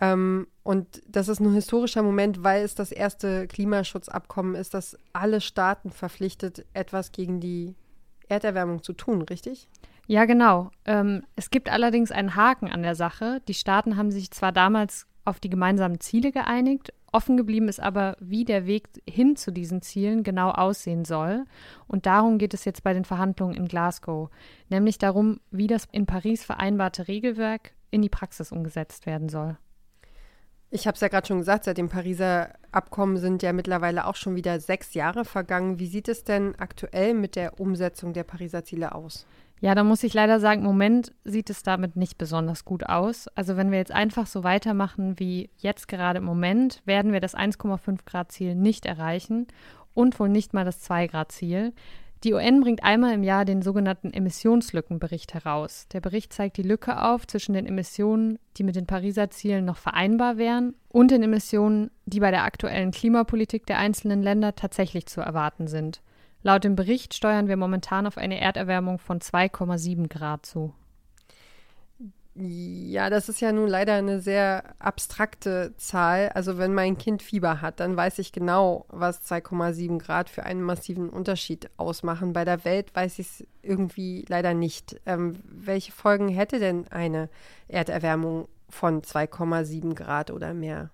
Ähm, 0.00 0.48
und 0.62 1.02
das 1.06 1.28
ist 1.28 1.40
ein 1.40 1.52
historischer 1.52 2.02
Moment, 2.02 2.42
weil 2.42 2.64
es 2.64 2.74
das 2.74 2.90
erste 2.90 3.46
Klimaschutzabkommen 3.46 4.54
ist, 4.54 4.74
das 4.74 4.96
alle 5.12 5.40
Staaten 5.40 5.90
verpflichtet, 5.90 6.66
etwas 6.74 7.12
gegen 7.12 7.40
die 7.40 7.74
Erderwärmung 8.28 8.82
zu 8.82 8.92
tun, 8.92 9.22
richtig? 9.22 9.68
Ja, 10.06 10.24
genau. 10.24 10.70
Ähm, 10.84 11.24
es 11.36 11.50
gibt 11.50 11.70
allerdings 11.70 12.10
einen 12.10 12.34
Haken 12.34 12.68
an 12.68 12.82
der 12.82 12.94
Sache. 12.94 13.40
Die 13.48 13.54
Staaten 13.54 13.96
haben 13.96 14.10
sich 14.10 14.30
zwar 14.30 14.52
damals 14.52 15.06
auf 15.24 15.40
die 15.40 15.50
gemeinsamen 15.50 16.00
Ziele 16.00 16.32
geeinigt, 16.32 16.92
Offen 17.14 17.36
geblieben 17.36 17.68
ist 17.68 17.80
aber, 17.80 18.16
wie 18.18 18.44
der 18.44 18.66
Weg 18.66 18.88
hin 19.08 19.36
zu 19.36 19.52
diesen 19.52 19.82
Zielen 19.82 20.24
genau 20.24 20.50
aussehen 20.50 21.04
soll. 21.04 21.44
Und 21.86 22.06
darum 22.06 22.38
geht 22.38 22.54
es 22.54 22.64
jetzt 22.64 22.82
bei 22.82 22.92
den 22.92 23.04
Verhandlungen 23.04 23.54
in 23.54 23.68
Glasgow, 23.68 24.30
nämlich 24.68 24.98
darum, 24.98 25.38
wie 25.52 25.68
das 25.68 25.86
in 25.92 26.06
Paris 26.06 26.44
vereinbarte 26.44 27.06
Regelwerk 27.06 27.72
in 27.92 28.02
die 28.02 28.08
Praxis 28.08 28.50
umgesetzt 28.50 29.06
werden 29.06 29.28
soll. 29.28 29.56
Ich 30.70 30.88
habe 30.88 30.96
es 30.96 31.00
ja 31.00 31.06
gerade 31.06 31.28
schon 31.28 31.38
gesagt, 31.38 31.64
seit 31.64 31.78
dem 31.78 31.88
Pariser 31.88 32.52
Abkommen 32.72 33.16
sind 33.18 33.44
ja 33.44 33.52
mittlerweile 33.52 34.08
auch 34.08 34.16
schon 34.16 34.34
wieder 34.34 34.58
sechs 34.58 34.92
Jahre 34.94 35.24
vergangen. 35.24 35.78
Wie 35.78 35.86
sieht 35.86 36.08
es 36.08 36.24
denn 36.24 36.56
aktuell 36.56 37.14
mit 37.14 37.36
der 37.36 37.60
Umsetzung 37.60 38.12
der 38.12 38.24
Pariser 38.24 38.64
Ziele 38.64 38.92
aus? 38.92 39.24
Ja, 39.64 39.74
da 39.74 39.82
muss 39.82 40.02
ich 40.02 40.12
leider 40.12 40.40
sagen, 40.40 40.60
im 40.60 40.66
Moment 40.66 41.12
sieht 41.24 41.48
es 41.48 41.62
damit 41.62 41.96
nicht 41.96 42.18
besonders 42.18 42.66
gut 42.66 42.84
aus. 42.84 43.28
Also 43.28 43.56
wenn 43.56 43.70
wir 43.70 43.78
jetzt 43.78 43.92
einfach 43.92 44.26
so 44.26 44.44
weitermachen 44.44 45.18
wie 45.18 45.48
jetzt 45.56 45.88
gerade 45.88 46.18
im 46.18 46.26
Moment, 46.26 46.82
werden 46.84 47.14
wir 47.14 47.20
das 47.20 47.34
1,5 47.34 48.00
Grad 48.04 48.30
Ziel 48.30 48.54
nicht 48.54 48.84
erreichen 48.84 49.46
und 49.94 50.20
wohl 50.20 50.28
nicht 50.28 50.52
mal 50.52 50.66
das 50.66 50.80
2 50.80 51.06
Grad 51.06 51.32
Ziel. 51.32 51.72
Die 52.24 52.34
UN 52.34 52.60
bringt 52.60 52.84
einmal 52.84 53.14
im 53.14 53.22
Jahr 53.22 53.46
den 53.46 53.62
sogenannten 53.62 54.12
Emissionslückenbericht 54.12 55.32
heraus. 55.32 55.88
Der 55.94 56.02
Bericht 56.02 56.34
zeigt 56.34 56.58
die 56.58 56.62
Lücke 56.62 57.02
auf 57.02 57.26
zwischen 57.26 57.54
den 57.54 57.64
Emissionen, 57.64 58.38
die 58.58 58.64
mit 58.64 58.76
den 58.76 58.84
Pariser 58.84 59.30
Zielen 59.30 59.64
noch 59.64 59.78
vereinbar 59.78 60.36
wären, 60.36 60.74
und 60.90 61.10
den 61.10 61.22
Emissionen, 61.22 61.90
die 62.04 62.20
bei 62.20 62.30
der 62.30 62.44
aktuellen 62.44 62.90
Klimapolitik 62.90 63.64
der 63.64 63.78
einzelnen 63.78 64.22
Länder 64.22 64.56
tatsächlich 64.56 65.06
zu 65.06 65.22
erwarten 65.22 65.68
sind. 65.68 66.02
Laut 66.44 66.62
dem 66.62 66.76
Bericht 66.76 67.14
steuern 67.14 67.48
wir 67.48 67.56
momentan 67.56 68.06
auf 68.06 68.18
eine 68.18 68.38
Erderwärmung 68.38 68.98
von 68.98 69.18
2,7 69.18 70.08
Grad 70.08 70.44
zu. 70.44 70.74
Ja, 72.34 73.08
das 73.08 73.30
ist 73.30 73.40
ja 73.40 73.50
nun 73.50 73.66
leider 73.66 73.94
eine 73.94 74.20
sehr 74.20 74.74
abstrakte 74.78 75.72
Zahl. 75.78 76.28
Also 76.34 76.58
wenn 76.58 76.74
mein 76.74 76.98
Kind 76.98 77.22
Fieber 77.22 77.62
hat, 77.62 77.80
dann 77.80 77.96
weiß 77.96 78.18
ich 78.18 78.30
genau, 78.30 78.84
was 78.88 79.22
2,7 79.22 79.98
Grad 79.98 80.28
für 80.28 80.42
einen 80.42 80.60
massiven 80.60 81.08
Unterschied 81.08 81.70
ausmachen. 81.78 82.34
Bei 82.34 82.44
der 82.44 82.66
Welt 82.66 82.94
weiß 82.94 83.20
ich 83.20 83.26
es 83.26 83.46
irgendwie 83.62 84.26
leider 84.28 84.52
nicht. 84.52 85.00
Ähm, 85.06 85.38
welche 85.46 85.92
Folgen 85.92 86.28
hätte 86.28 86.58
denn 86.58 86.88
eine 86.88 87.30
Erderwärmung 87.68 88.48
von 88.68 89.00
2,7 89.00 89.94
Grad 89.94 90.30
oder 90.30 90.52
mehr? 90.52 90.90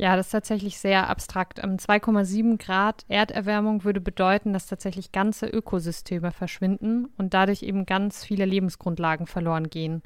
Ja, 0.00 0.16
das 0.16 0.28
ist 0.28 0.32
tatsächlich 0.32 0.78
sehr 0.78 1.10
abstrakt. 1.10 1.62
2,7 1.62 2.38
ähm, 2.38 2.56
Grad 2.56 3.04
Erderwärmung 3.08 3.84
würde 3.84 4.00
bedeuten, 4.00 4.54
dass 4.54 4.66
tatsächlich 4.66 5.12
ganze 5.12 5.44
Ökosysteme 5.46 6.32
verschwinden 6.32 7.10
und 7.18 7.34
dadurch 7.34 7.62
eben 7.62 7.84
ganz 7.84 8.24
viele 8.24 8.46
Lebensgrundlagen 8.46 9.26
verloren 9.26 9.68
gehen. 9.68 10.00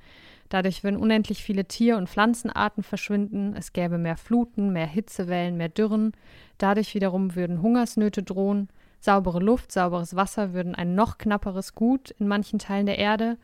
Dadurch 0.48 0.82
würden 0.82 0.96
unendlich 0.96 1.44
viele 1.44 1.66
Tier- 1.66 1.96
und 1.96 2.08
Pflanzenarten 2.08 2.82
verschwinden, 2.82 3.54
es 3.56 3.72
gäbe 3.72 3.96
mehr 3.96 4.16
Fluten, 4.16 4.72
mehr 4.72 4.88
Hitzewellen, 4.88 5.56
mehr 5.56 5.68
Dürren, 5.68 6.10
dadurch 6.58 6.96
wiederum 6.96 7.36
würden 7.36 7.62
Hungersnöte 7.62 8.24
drohen, 8.24 8.70
saubere 8.98 9.38
Luft, 9.38 9.70
sauberes 9.70 10.16
Wasser 10.16 10.54
würden 10.54 10.74
ein 10.74 10.96
noch 10.96 11.18
knapperes 11.18 11.76
Gut 11.76 12.10
in 12.18 12.26
manchen 12.26 12.58
Teilen 12.58 12.86
der 12.86 12.98
Erde 12.98 13.38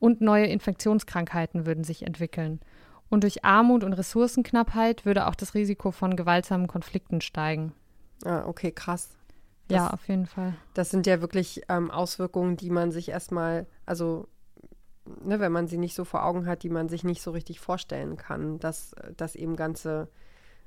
und 0.00 0.20
neue 0.20 0.48
Infektionskrankheiten 0.48 1.64
würden 1.64 1.82
sich 1.82 2.06
entwickeln. 2.06 2.60
Und 3.10 3.22
durch 3.22 3.44
Armut 3.44 3.84
und 3.84 3.92
Ressourcenknappheit 3.92 5.04
würde 5.04 5.26
auch 5.26 5.34
das 5.34 5.54
Risiko 5.54 5.90
von 5.90 6.16
gewaltsamen 6.16 6.66
Konflikten 6.66 7.20
steigen. 7.20 7.72
Ah, 8.24 8.44
okay, 8.46 8.72
krass. 8.72 9.10
Das, 9.68 9.76
ja, 9.76 9.90
auf 9.90 10.08
jeden 10.08 10.26
Fall. 10.26 10.54
Das 10.74 10.90
sind 10.90 11.06
ja 11.06 11.20
wirklich 11.20 11.62
ähm, 11.68 11.90
Auswirkungen, 11.90 12.56
die 12.56 12.70
man 12.70 12.90
sich 12.90 13.08
erstmal, 13.08 13.66
also 13.86 14.28
ne, 15.24 15.40
wenn 15.40 15.52
man 15.52 15.68
sie 15.68 15.78
nicht 15.78 15.94
so 15.94 16.04
vor 16.04 16.24
Augen 16.24 16.46
hat, 16.46 16.62
die 16.62 16.68
man 16.68 16.88
sich 16.88 17.04
nicht 17.04 17.22
so 17.22 17.30
richtig 17.30 17.60
vorstellen 17.60 18.16
kann, 18.16 18.58
dass, 18.58 18.94
dass 19.16 19.36
eben 19.36 19.56
ganze, 19.56 20.08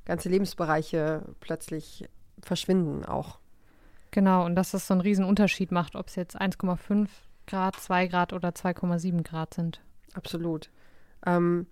ganze 0.06 0.30
Lebensbereiche 0.30 1.24
plötzlich 1.40 2.10
verschwinden 2.42 3.06
auch. 3.06 3.40
Genau, 4.12 4.46
und 4.46 4.56
dass 4.56 4.72
das 4.72 4.88
so 4.88 4.94
einen 4.94 5.02
riesen 5.02 5.26
Unterschied 5.26 5.72
macht, 5.72 5.96
ob 5.96 6.08
es 6.08 6.16
jetzt 6.16 6.40
1,5 6.40 7.08
Grad, 7.46 7.76
2 7.76 8.08
Grad 8.08 8.34
oder 8.34 8.50
2,7 8.50 9.24
Grad 9.24 9.54
sind. 9.54 9.82
Absolut. 10.14 10.70
Ähm, 11.26 11.68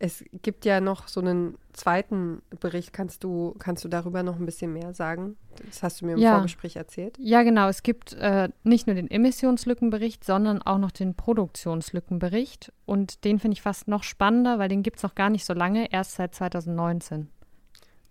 es 0.00 0.24
gibt 0.42 0.64
ja 0.64 0.80
noch 0.80 1.08
so 1.08 1.20
einen 1.20 1.58
zweiten 1.72 2.42
Bericht. 2.60 2.92
Kannst 2.92 3.24
du, 3.24 3.54
kannst 3.58 3.84
du 3.84 3.88
darüber 3.88 4.22
noch 4.22 4.36
ein 4.36 4.46
bisschen 4.46 4.72
mehr 4.72 4.94
sagen? 4.94 5.36
Das 5.66 5.82
hast 5.82 6.00
du 6.00 6.06
mir 6.06 6.12
im 6.12 6.18
ja. 6.18 6.34
Vorgespräch 6.34 6.76
erzählt. 6.76 7.16
Ja, 7.18 7.42
genau. 7.42 7.68
Es 7.68 7.82
gibt 7.82 8.12
äh, 8.14 8.48
nicht 8.62 8.86
nur 8.86 8.94
den 8.94 9.10
Emissionslückenbericht, 9.10 10.24
sondern 10.24 10.62
auch 10.62 10.78
noch 10.78 10.92
den 10.92 11.14
Produktionslückenbericht. 11.14 12.72
Und 12.86 13.24
den 13.24 13.40
finde 13.40 13.56
ich 13.56 13.62
fast 13.62 13.88
noch 13.88 14.04
spannender, 14.04 14.60
weil 14.60 14.68
den 14.68 14.84
gibt 14.84 14.98
es 14.98 15.02
noch 15.02 15.16
gar 15.16 15.30
nicht 15.30 15.44
so 15.44 15.52
lange, 15.52 15.90
erst 15.90 16.12
seit 16.12 16.34
2019. 16.34 17.28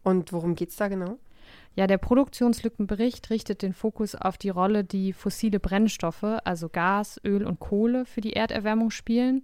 Und 0.04 0.34
worum 0.34 0.56
geht 0.56 0.70
es 0.70 0.76
da 0.76 0.90
genau? 0.90 1.18
Ja, 1.76 1.88
der 1.88 2.00
Produktionslückenbericht 2.00 3.30
richtet 3.30 3.62
den 3.62 3.72
Fokus 3.72 4.16
auf 4.16 4.38
die 4.38 4.50
Rolle, 4.50 4.84
die 4.84 5.14
fossile 5.14 5.60
Brennstoffe, 5.60 6.24
also 6.44 6.70
Gas, 6.70 7.22
Öl 7.24 7.46
und 7.46 7.60
Kohle, 7.60 8.06
für 8.06 8.20
die 8.20 8.34
Erderwärmung 8.34 8.90
spielen 8.90 9.44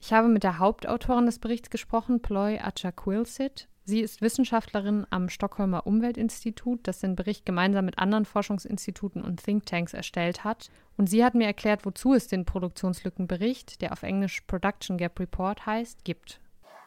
ich 0.00 0.12
habe 0.12 0.28
mit 0.28 0.42
der 0.42 0.58
Hauptautorin 0.58 1.26
des 1.26 1.38
Berichts 1.38 1.70
gesprochen, 1.70 2.20
Ploy 2.20 2.58
Achaquilsit. 2.58 3.68
Sie 3.84 4.00
ist 4.00 4.20
Wissenschaftlerin 4.20 5.06
am 5.08 5.30
Stockholmer 5.30 5.86
Umweltinstitut, 5.86 6.80
das 6.86 7.00
den 7.00 7.16
Bericht 7.16 7.46
gemeinsam 7.46 7.86
mit 7.86 7.98
anderen 7.98 8.26
Forschungsinstituten 8.26 9.24
und 9.24 9.42
Thinktanks 9.42 9.94
erstellt 9.94 10.44
hat. 10.44 10.70
Und 10.98 11.08
sie 11.08 11.24
hat 11.24 11.34
mir 11.34 11.46
erklärt, 11.46 11.86
wozu 11.86 12.12
es 12.12 12.28
den 12.28 12.44
Produktionslückenbericht, 12.44 13.80
der 13.80 13.92
auf 13.92 14.02
Englisch 14.02 14.42
Production 14.42 14.98
Gap 14.98 15.18
Report 15.18 15.64
heißt, 15.64 16.04
gibt. 16.04 16.40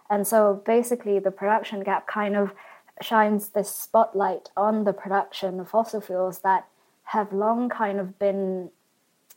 And 0.09 0.27
so 0.27 0.61
basically 0.65 1.21
the 1.23 1.31
production 1.31 1.83
gap 1.83 2.05
kind 2.05 2.35
of 2.35 2.53
shines 2.99 3.51
this 3.51 3.83
spotlight 3.83 4.51
on 4.55 4.85
the 4.85 4.91
production 4.91 5.59
of 5.61 5.69
fossil 5.69 6.01
fuels 6.01 6.41
that 6.41 6.65
have 7.05 7.33
long 7.33 7.69
kind 7.69 7.99
of 7.99 8.19
been 8.19 8.69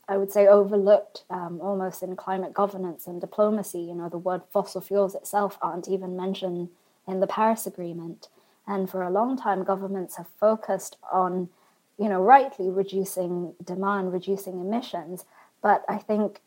I 0.07 0.17
would 0.17 0.31
say, 0.31 0.47
overlooked 0.47 1.23
um, 1.29 1.59
almost 1.61 2.03
in 2.03 2.15
climate 2.15 2.53
governance 2.53 3.07
and 3.07 3.19
diplomacy. 3.19 3.79
You 3.79 3.95
know, 3.95 4.09
the 4.09 4.17
word 4.17 4.41
fossil 4.51 4.81
fuels 4.81 5.15
itself 5.15 5.57
aren't 5.61 5.87
even 5.87 6.15
mentioned 6.15 6.69
in 7.07 7.19
the 7.19 7.27
Paris 7.27 7.65
Agreement. 7.65 8.27
And 8.67 8.89
for 8.89 9.03
a 9.03 9.09
long 9.09 9.37
time, 9.37 9.63
governments 9.63 10.17
have 10.17 10.27
focused 10.39 10.97
on, 11.11 11.49
you 11.97 12.09
know, 12.09 12.21
rightly 12.21 12.69
reducing 12.69 13.53
demand, 13.63 14.13
reducing 14.13 14.59
emissions. 14.59 15.25
But 15.61 15.83
I 15.89 15.97
think 15.97 16.41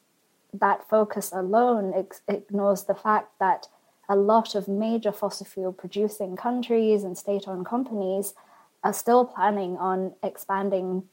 that 0.53 0.89
focus 0.89 1.31
alone 1.33 1.93
ex- 1.95 2.23
ignores 2.29 2.85
the 2.85 2.95
fact 2.95 3.39
that 3.39 3.69
a 4.09 4.17
lot 4.17 4.55
of 4.55 4.69
major 4.69 5.13
fossil 5.13 5.47
fuel 5.47 5.73
producing 5.73 6.37
countries 6.37 7.05
and 7.05 7.19
state 7.19 7.47
owned 7.47 7.67
companies 7.67 8.35
are 8.83 8.93
still 8.93 9.25
planning 9.25 9.77
on 9.77 10.15
expanding 10.23 11.05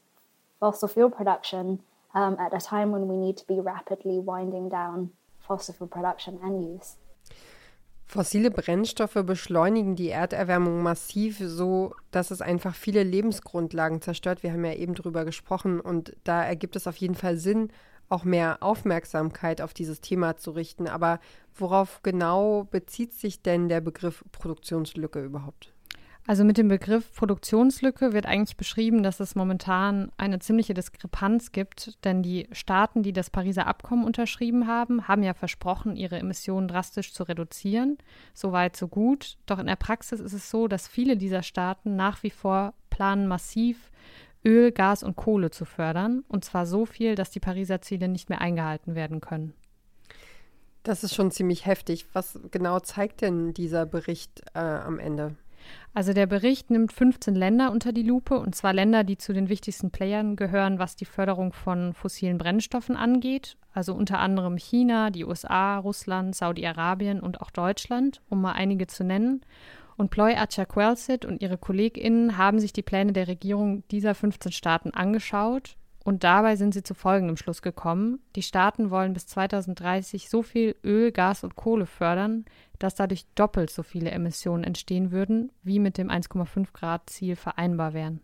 fossil 0.60 0.88
fuel 0.88 1.10
production 1.10 1.80
um, 2.16 2.36
at 2.38 2.52
a 2.52 2.58
time 2.58 2.90
when 2.90 3.06
we 3.08 3.16
need 3.16 3.36
to 3.36 3.44
be 3.46 3.60
rapidly 3.60 4.18
winding 4.18 4.68
down 4.70 5.10
fossil 5.38 5.74
fuel 5.74 5.88
production 5.88 6.40
and 6.42 6.64
use. 6.64 6.96
Fossile 8.06 8.50
Brennstoffe 8.50 9.22
beschleunigen 9.26 9.96
die 9.96 10.10
Erderwärmung 10.10 10.82
massiv, 10.82 11.38
so 11.44 11.94
dass 12.12 12.30
es 12.30 12.40
einfach 12.40 12.74
viele 12.74 13.02
Lebensgrundlagen 13.02 14.00
zerstört. 14.00 14.42
Wir 14.42 14.52
haben 14.52 14.64
ja 14.64 14.74
eben 14.74 14.94
drüber 14.94 15.24
gesprochen 15.24 15.80
und 15.80 16.16
da 16.22 16.42
ergibt 16.44 16.76
es 16.76 16.86
auf 16.86 16.96
jeden 16.96 17.16
Fall 17.16 17.36
Sinn, 17.36 17.68
auch 18.08 18.22
mehr 18.22 18.58
Aufmerksamkeit 18.62 19.60
auf 19.60 19.74
dieses 19.74 20.00
Thema 20.00 20.36
zu 20.36 20.52
richten. 20.52 20.86
Aber 20.86 21.18
worauf 21.56 22.00
genau 22.04 22.64
bezieht 22.70 23.12
sich 23.12 23.42
denn 23.42 23.68
der 23.68 23.80
Begriff 23.80 24.24
Produktionslücke 24.30 25.22
überhaupt? 25.24 25.74
Also 26.28 26.42
mit 26.42 26.58
dem 26.58 26.66
Begriff 26.66 27.14
Produktionslücke 27.14 28.12
wird 28.12 28.26
eigentlich 28.26 28.56
beschrieben, 28.56 29.04
dass 29.04 29.20
es 29.20 29.36
momentan 29.36 30.10
eine 30.16 30.40
ziemliche 30.40 30.74
Diskrepanz 30.74 31.52
gibt, 31.52 32.04
denn 32.04 32.22
die 32.24 32.48
Staaten, 32.50 33.04
die 33.04 33.12
das 33.12 33.30
Pariser 33.30 33.68
Abkommen 33.68 34.04
unterschrieben 34.04 34.66
haben, 34.66 35.06
haben 35.06 35.22
ja 35.22 35.34
versprochen, 35.34 35.94
ihre 35.94 36.18
Emissionen 36.18 36.66
drastisch 36.66 37.12
zu 37.12 37.22
reduzieren. 37.22 37.96
Soweit, 38.34 38.76
so 38.76 38.88
gut. 38.88 39.38
Doch 39.46 39.60
in 39.60 39.66
der 39.66 39.76
Praxis 39.76 40.18
ist 40.18 40.32
es 40.32 40.50
so, 40.50 40.66
dass 40.66 40.88
viele 40.88 41.16
dieser 41.16 41.44
Staaten 41.44 41.94
nach 41.94 42.24
wie 42.24 42.30
vor 42.30 42.74
planen, 42.90 43.28
massiv 43.28 43.92
Öl, 44.44 44.72
Gas 44.72 45.04
und 45.04 45.14
Kohle 45.14 45.50
zu 45.50 45.64
fördern. 45.64 46.24
Und 46.26 46.44
zwar 46.44 46.66
so 46.66 46.86
viel, 46.86 47.14
dass 47.14 47.30
die 47.30 47.40
Pariser 47.40 47.82
Ziele 47.82 48.08
nicht 48.08 48.30
mehr 48.30 48.40
eingehalten 48.40 48.96
werden 48.96 49.20
können. 49.20 49.54
Das 50.82 51.04
ist 51.04 51.14
schon 51.14 51.30
ziemlich 51.30 51.66
heftig. 51.66 52.06
Was 52.12 52.38
genau 52.50 52.80
zeigt 52.80 53.20
denn 53.20 53.54
dieser 53.54 53.86
Bericht 53.86 54.42
äh, 54.54 54.58
am 54.58 54.98
Ende? 54.98 55.36
Also 55.94 56.12
der 56.12 56.26
Bericht 56.26 56.70
nimmt 56.70 56.92
15 56.92 57.34
Länder 57.34 57.72
unter 57.72 57.92
die 57.92 58.02
Lupe, 58.02 58.38
und 58.38 58.54
zwar 58.54 58.72
Länder, 58.72 59.04
die 59.04 59.16
zu 59.16 59.32
den 59.32 59.48
wichtigsten 59.48 59.90
Playern 59.90 60.36
gehören, 60.36 60.78
was 60.78 60.96
die 60.96 61.04
Förderung 61.04 61.52
von 61.52 61.94
fossilen 61.94 62.38
Brennstoffen 62.38 62.96
angeht. 62.96 63.56
Also 63.72 63.94
unter 63.94 64.18
anderem 64.18 64.56
China, 64.56 65.10
die 65.10 65.24
USA, 65.24 65.78
Russland, 65.78 66.34
Saudi-Arabien 66.34 67.20
und 67.20 67.40
auch 67.40 67.50
Deutschland, 67.50 68.20
um 68.28 68.40
mal 68.40 68.52
einige 68.52 68.86
zu 68.86 69.04
nennen. 69.04 69.40
Und 69.96 70.10
Ploy 70.10 70.34
Achakwelsit 70.34 71.24
und 71.24 71.40
ihre 71.40 71.56
KollegInnen 71.56 72.36
haben 72.36 72.60
sich 72.60 72.72
die 72.72 72.82
Pläne 72.82 73.12
der 73.12 73.28
Regierung 73.28 73.82
dieser 73.88 74.14
15 74.14 74.52
Staaten 74.52 74.90
angeschaut 74.90 75.76
und 76.06 76.22
dabei 76.22 76.54
sind 76.54 76.72
sie 76.72 76.84
zu 76.84 76.94
folgendem 76.94 77.36
Schluss 77.36 77.62
gekommen. 77.62 78.20
Die 78.36 78.42
Staaten 78.42 78.90
wollen 78.90 79.12
bis 79.12 79.26
2030 79.26 80.30
so 80.30 80.44
viel 80.44 80.76
Öl, 80.84 81.10
Gas 81.10 81.42
und 81.42 81.56
Kohle 81.56 81.84
fördern, 81.84 82.44
dass 82.78 82.94
dadurch 82.94 83.26
doppelt 83.34 83.70
so 83.70 83.82
viele 83.82 84.12
Emissionen 84.12 84.62
entstehen 84.62 85.10
würden, 85.10 85.50
wie 85.64 85.80
mit 85.80 85.98
dem 85.98 86.08
1,5 86.08 86.68
Grad 86.72 87.10
Ziel 87.10 87.34
vereinbar 87.34 87.92
wären. 87.92 88.20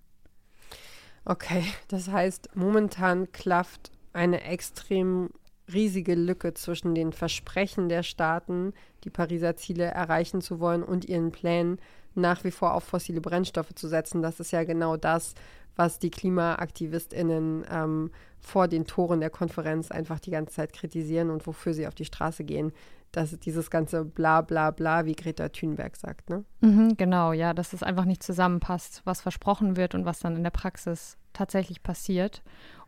Okay, 1.24 1.64
das 1.88 2.08
heißt, 2.08 2.50
momentan 2.54 3.32
klafft 3.32 3.90
eine 4.12 4.44
extrem 4.44 5.30
riesige 5.72 6.14
Lücke 6.14 6.54
zwischen 6.54 6.94
den 6.94 7.12
Versprechen 7.12 7.88
der 7.88 8.04
Staaten, 8.04 8.74
die 9.02 9.10
Pariser 9.10 9.56
Ziele 9.56 9.86
erreichen 9.86 10.40
zu 10.40 10.60
wollen, 10.60 10.84
und 10.84 11.06
ihren 11.06 11.32
Plänen, 11.32 11.80
nach 12.14 12.44
wie 12.44 12.50
vor 12.52 12.74
auf 12.74 12.84
fossile 12.84 13.20
Brennstoffe 13.20 13.74
zu 13.74 13.88
setzen. 13.88 14.22
Das 14.22 14.38
ist 14.38 14.52
ja 14.52 14.62
genau 14.62 14.96
das, 14.96 15.34
was 15.76 15.98
die 15.98 16.10
KlimaaktivistInnen 16.10 17.64
ähm, 17.70 18.10
vor 18.40 18.68
den 18.68 18.86
Toren 18.86 19.20
der 19.20 19.30
Konferenz 19.30 19.90
einfach 19.90 20.20
die 20.20 20.30
ganze 20.30 20.54
Zeit 20.54 20.72
kritisieren 20.72 21.30
und 21.30 21.46
wofür 21.46 21.74
sie 21.74 21.86
auf 21.86 21.94
die 21.94 22.04
Straße 22.04 22.44
gehen. 22.44 22.72
Das 23.12 23.32
ist 23.32 23.44
dieses 23.44 23.70
ganze 23.70 24.04
Bla 24.04 24.40
bla 24.40 24.70
bla, 24.70 25.04
wie 25.04 25.14
Greta 25.14 25.50
Thunberg 25.50 25.96
sagt, 25.96 26.30
ne? 26.30 26.44
Mhm, 26.60 26.96
genau, 26.96 27.32
ja, 27.32 27.52
dass 27.52 27.74
es 27.74 27.82
einfach 27.82 28.06
nicht 28.06 28.22
zusammenpasst, 28.22 29.02
was 29.04 29.20
versprochen 29.20 29.76
wird 29.76 29.94
und 29.94 30.06
was 30.06 30.20
dann 30.20 30.34
in 30.34 30.42
der 30.42 30.50
Praxis 30.50 31.18
tatsächlich 31.34 31.82
passiert. 31.82 32.42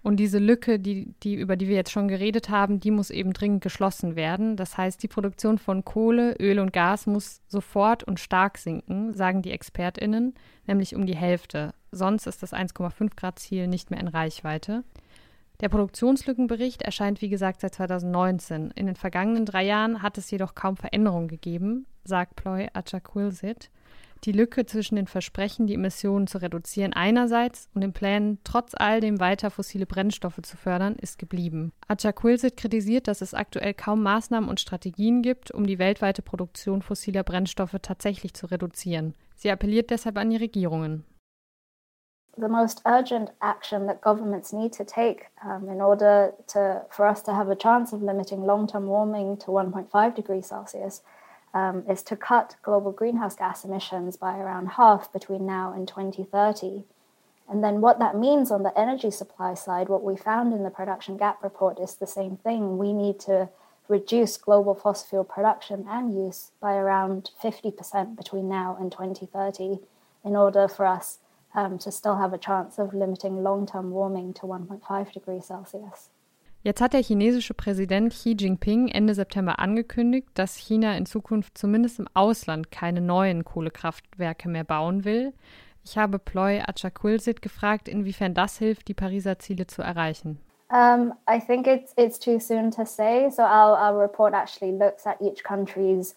Und 0.05 0.17
diese 0.19 0.39
Lücke, 0.39 0.79
die, 0.79 1.15
die, 1.23 1.35
über 1.35 1.57
die 1.57 1.67
wir 1.67 1.77
jetzt 1.77 1.91
schon 1.91 2.09
geredet 2.09 2.51
haben, 2.51 2.79
die 2.79 2.91
muss 2.91 3.09
eben 3.09 3.33
dringend 3.33 3.63
geschlossen 3.63 4.17
werden. 4.17 4.55
Das 4.55 4.77
heißt, 4.77 5.03
die 5.03 5.09
Produktion 5.09 5.57
von 5.57 5.83
Kohle, 5.83 6.37
Öl 6.39 6.59
und 6.59 6.75
Gas 6.75 7.07
muss 7.07 7.41
sofort 7.49 8.05
und 8.05 8.21
stark 8.21 8.59
sinken, 8.59 9.15
sagen 9.15 9.41
die 9.41 9.51
ExpertInnen, 9.51 10.35
nämlich 10.67 10.95
um 10.95 11.07
die 11.07 11.17
Hälfte. 11.17 11.73
Sonst 11.91 12.27
ist 12.27 12.43
das 12.43 12.53
1,5 12.53 13.17
Grad 13.17 13.39
Ziel 13.39 13.67
nicht 13.67 13.91
mehr 13.91 13.99
in 13.99 14.09
Reichweite. 14.09 14.85
Der 15.63 15.71
Produktionslückenbericht 15.71 16.83
erscheint 16.83 17.23
wie 17.23 17.31
gesagt 17.31 17.63
seit 17.63 17.75
2019. 17.75 18.73
In 18.73 18.85
den 18.85 18.97
vergangenen 18.97 19.47
drei 19.47 19.65
Jahren 19.65 20.03
hat 20.03 20.19
es 20.19 20.31
jedoch 20.31 20.55
kaum 20.55 20.77
Veränderungen 20.77 21.29
gegeben, 21.29 21.87
sagt 22.05 22.37
Ploy 22.37 22.69
Achakwilsit 22.75 23.71
die 24.25 24.33
Lücke 24.33 24.67
zwischen 24.67 24.97
den 24.97 25.07
Versprechen, 25.07 25.67
die 25.67 25.75
Emissionen 25.75 26.27
zu 26.27 26.39
reduzieren 26.39 26.93
einerseits 26.93 27.69
und 27.75 27.83
den 27.83 27.93
Plänen, 27.93 28.39
trotz 28.45 28.73
all 28.75 29.01
dem 29.01 29.21
weiter 29.21 29.51
fossile 29.51 29.87
Brennstoffe 29.87 30.41
zu 30.43 30.57
fördern, 30.57 30.97
ist 30.97 31.19
geblieben. 31.19 31.73
Achakwilsit 31.89 32.57
kritisiert, 32.57 33.09
dass 33.09 33.21
es 33.21 33.35
aktuell 33.35 33.75
kaum 33.75 34.03
Maßnahmen 34.03 34.49
und 34.49 34.61
Strategien 34.61 35.23
gibt, 35.23 35.51
um 35.51 35.67
die 35.67 35.79
weltweite 35.79 36.23
Produktion 36.23 36.83
fossiler 36.83 37.23
Brennstoffe 37.23 37.77
tatsächlich 37.83 38.35
zu 38.35 38.47
reduzieren. 38.47 39.15
Sie 39.35 39.51
appelliert 39.51 39.91
deshalb 39.91 40.17
an 40.19 40.31
die 40.31 40.37
Regierungen. 40.37 41.05
the 42.37 42.49
most 42.49 42.83
urgent 42.85 43.31
action 43.41 43.87
that 43.87 44.01
governments 44.01 44.53
need 44.53 44.73
to 44.73 44.85
take 44.85 45.29
um, 45.45 45.69
in 45.69 45.81
order 45.81 46.33
to, 46.49 46.83
for 46.91 47.07
us 47.07 47.23
to 47.23 47.33
have 47.33 47.49
a 47.49 47.55
chance 47.55 47.93
of 47.93 48.03
limiting 48.03 48.45
long 48.45 48.67
term 48.67 48.87
warming 48.87 49.37
to 49.37 49.51
1.5 49.51 50.15
degrees 50.15 50.47
Celsius 50.47 51.03
um, 51.55 51.85
is 51.89 52.03
to 52.03 52.17
cut 52.17 52.57
global 52.63 52.93
greenhouse 52.93 53.37
gas 53.37 53.65
emissions 53.65 54.17
by 54.17 54.37
around 54.37 54.71
half 54.71 55.11
between 55.13 55.47
now 55.47 55.73
and 55.73 55.87
2030. 55.89 56.85
And 57.49 57.63
then 57.63 57.81
what 57.81 57.99
that 58.01 58.17
means 58.17 58.51
on 58.51 58.65
the 58.65 58.77
energy 58.79 59.11
supply 59.11 59.55
side, 59.55 59.89
what 59.89 60.03
we 60.03 60.17
found 60.17 60.53
in 60.53 60.65
the 60.65 60.71
production 60.71 61.17
gap 61.17 61.43
report 61.43 61.79
is 61.79 61.95
the 61.95 62.07
same 62.07 62.37
thing. 62.37 62.77
We 62.77 62.93
need 62.93 63.21
to 63.21 63.49
reduce 63.87 64.37
global 64.37 64.75
fossil 64.75 65.07
fuel 65.07 65.25
production 65.25 65.85
and 65.89 66.15
use 66.15 66.51
by 66.61 66.75
around 66.75 67.31
50% 67.43 68.17
between 68.17 68.49
now 68.49 68.77
and 68.81 68.91
2030 68.91 69.79
in 70.25 70.37
order 70.37 70.67
for 70.67 70.87
us 70.87 71.19
um, 71.55 71.79
to 71.79 71.93
still 71.93 72.17
have 72.17 72.33
a 72.33 72.39
chance 72.39 72.79
of 72.79 72.95
limiting 72.95 73.43
long 73.43 73.67
term 73.67 73.91
warming 73.91 74.33
to 74.35 74.43
1.5 74.43 75.13
degrees 75.13 75.47
Celsius. 75.47 76.09
Jetzt 76.65 76.81
hat 76.81 76.95
der 76.95 77.03
chinesische 77.03 77.53
Präsident 77.53 78.11
Xi 78.11 78.35
Jinping 78.39 78.89
Ende 78.89 79.15
September 79.15 79.59
angekündigt, 79.59 80.29
dass 80.33 80.57
China 80.57 80.97
in 80.97 81.05
Zukunft 81.05 81.59
zumindest 81.59 81.99
im 81.99 82.09
Ausland 82.15 82.71
keine 82.71 83.03
neuen 83.03 83.45
Kohlekraftwerke 83.45 84.49
mehr 84.49 84.65
bauen 84.65 85.05
will. 85.05 85.35
Ich 85.85 85.99
habe 85.99 86.19
Ploy 86.19 86.63
Achakulsit 86.67 87.43
gefragt, 87.43 87.87
inwiefern 87.87 88.33
das 88.33 88.57
hilft, 88.57 88.89
die 88.89 88.95
Pariser 88.95 89.39
Ziele 89.39 89.67
zu 89.67 89.83
erreichen. 89.83 90.41
Um, 90.71 91.13
I 91.29 91.39
think 91.39 91.67
it's 91.67 91.93
it's 91.99 92.19
too 92.19 92.41
soon 92.41 92.71
to 92.71 92.87
say. 92.87 93.29
So 93.31 93.43
our, 93.43 93.79
our 93.79 94.01
report 94.01 94.33
actually 94.33 94.73
looks 94.73 95.07
at 95.07 95.21
each 95.21 95.45
country's 95.45 96.17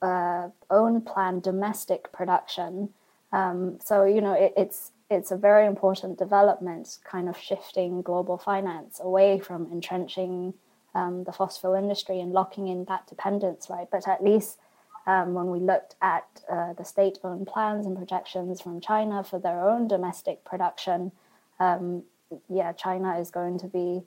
uh, 0.00 0.48
own 0.70 1.04
planned 1.04 1.44
domestic 1.44 2.12
production. 2.12 2.94
Um, 3.32 3.80
so 3.80 4.04
you 4.04 4.20
know 4.20 4.34
it, 4.34 4.52
it's 4.56 4.92
it's 5.12 5.30
a 5.30 5.36
very 5.36 5.66
important 5.66 6.18
development, 6.18 6.98
kind 7.04 7.28
of 7.28 7.38
shifting 7.38 8.02
global 8.02 8.38
finance 8.38 9.00
away 9.02 9.38
from 9.38 9.70
entrenching 9.72 10.54
um, 10.94 11.24
the 11.24 11.32
fossil 11.32 11.74
industry 11.74 12.20
and 12.20 12.32
locking 12.32 12.68
in 12.68 12.84
that 12.86 13.06
dependence, 13.06 13.68
right? 13.70 13.88
But 13.90 14.06
at 14.08 14.22
least 14.22 14.58
um, 15.06 15.34
when 15.34 15.46
we 15.46 15.58
looked 15.58 15.94
at 16.00 16.26
uh, 16.50 16.74
the 16.74 16.84
state 16.84 17.18
owned 17.24 17.46
plans 17.46 17.86
and 17.86 17.96
projections 17.96 18.60
from 18.60 18.80
China 18.80 19.24
for 19.24 19.38
their 19.38 19.68
own 19.68 19.88
domestic 19.88 20.44
production, 20.44 21.12
um, 21.58 22.02
yeah, 22.48 22.72
China 22.72 23.18
is 23.18 23.30
going 23.30 23.58
to 23.58 23.66
be 23.66 24.02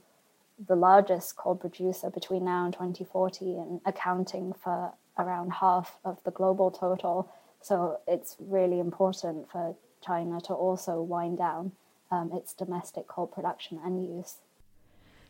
the 0.67 0.75
largest 0.75 1.35
coal 1.35 1.55
producer 1.55 2.09
between 2.09 2.45
now 2.45 2.65
and 2.65 2.73
2040 2.73 3.57
and 3.57 3.81
accounting 3.85 4.53
for 4.53 4.93
around 5.17 5.51
half 5.51 5.97
of 6.05 6.23
the 6.23 6.31
global 6.31 6.71
total. 6.71 7.29
So 7.61 7.99
it's 8.07 8.37
really 8.39 8.79
important 8.79 9.51
for 9.51 9.75
China 10.05 10.39
to 10.41 10.53
also 10.53 11.05
wind 11.07 11.39
down 11.39 11.71
um, 12.11 12.31
its 12.31 12.55
domestic 12.55 13.07
coal 13.07 13.27
production 13.27 13.79
and 13.85 13.99
use. 13.99 14.41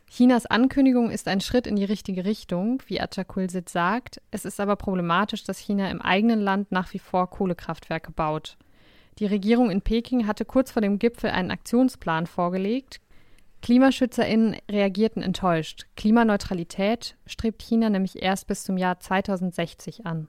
Chinas 0.08 0.46
Ankündigung 0.46 1.10
ist 1.10 1.28
ein 1.28 1.42
Schritt 1.42 1.66
in 1.66 1.76
die 1.76 1.84
richtige 1.84 2.26
Richtung, 2.26 2.82
wie 2.88 3.02
Achakulsit 3.02 3.70
sagt. 3.70 4.22
Es 4.30 4.46
ist 4.46 4.60
aber 4.60 4.76
problematisch, 4.76 5.44
dass 5.44 5.58
China 5.58 5.90
im 5.90 6.02
eigenen 6.02 6.40
Land 6.40 6.72
nach 6.72 6.94
wie 6.94 7.00
vor 7.00 7.30
Kohlekraftwerke 7.30 8.12
baut. 8.12 8.58
Die 9.18 9.26
Regierung 9.26 9.72
in 9.72 9.82
Peking 9.82 10.28
hatte 10.28 10.46
kurz 10.46 10.72
vor 10.72 10.82
dem 10.82 11.00
Gipfel 11.00 11.32
einen 11.32 11.50
Aktionsplan 11.50 12.28
vorgelegt. 12.28 13.02
KlimaschützerInnen 13.62 14.58
reagierten 14.70 15.24
enttäuscht. 15.24 15.88
Klimaneutralität 15.96 17.16
strebt 17.26 17.64
China 17.64 17.90
nämlich 17.90 18.22
erst 18.22 18.46
bis 18.46 18.64
zum 18.64 18.78
Jahr 18.78 19.00
2060 19.00 20.06
an. 20.06 20.28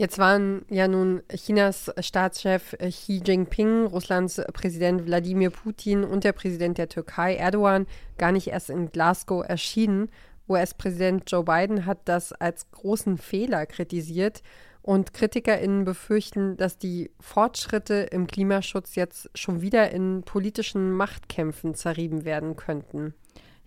Jetzt 0.00 0.16
waren 0.16 0.64
ja 0.70 0.88
nun 0.88 1.22
Chinas 1.28 1.92
Staatschef 2.00 2.74
Xi 2.78 3.20
Jinping, 3.22 3.84
Russlands 3.84 4.40
Präsident 4.54 5.04
Wladimir 5.04 5.50
Putin 5.50 6.04
und 6.04 6.24
der 6.24 6.32
Präsident 6.32 6.78
der 6.78 6.88
Türkei 6.88 7.36
Erdogan 7.36 7.86
gar 8.16 8.32
nicht 8.32 8.46
erst 8.46 8.70
in 8.70 8.90
Glasgow 8.92 9.44
erschienen. 9.46 10.08
US-Präsident 10.48 11.30
Joe 11.30 11.44
Biden 11.44 11.84
hat 11.84 11.98
das 12.06 12.32
als 12.32 12.70
großen 12.70 13.18
Fehler 13.18 13.66
kritisiert 13.66 14.42
und 14.80 15.12
KritikerInnen 15.12 15.84
befürchten, 15.84 16.56
dass 16.56 16.78
die 16.78 17.10
Fortschritte 17.20 18.08
im 18.10 18.26
Klimaschutz 18.26 18.94
jetzt 18.94 19.28
schon 19.34 19.60
wieder 19.60 19.90
in 19.90 20.22
politischen 20.22 20.92
Machtkämpfen 20.92 21.74
zerrieben 21.74 22.24
werden 22.24 22.56
könnten. 22.56 23.12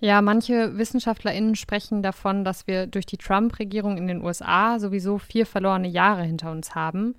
Ja, 0.04 0.22
manche 0.22 0.78
WissenschaftlerInnen 0.78 1.56
sprechen 1.56 2.04
davon, 2.04 2.44
dass 2.44 2.68
wir 2.68 2.88
durch 2.88 3.06
die 3.06 3.16
Trump-Regierung 3.16 3.96
in 3.96 4.08
den 4.08 4.22
USA 4.22 4.78
sowieso 4.78 5.18
vier 5.18 5.46
verlorene 5.46 5.88
Jahre 5.88 6.24
hinter 6.24 6.52
uns 6.52 6.76
haben. 6.76 7.16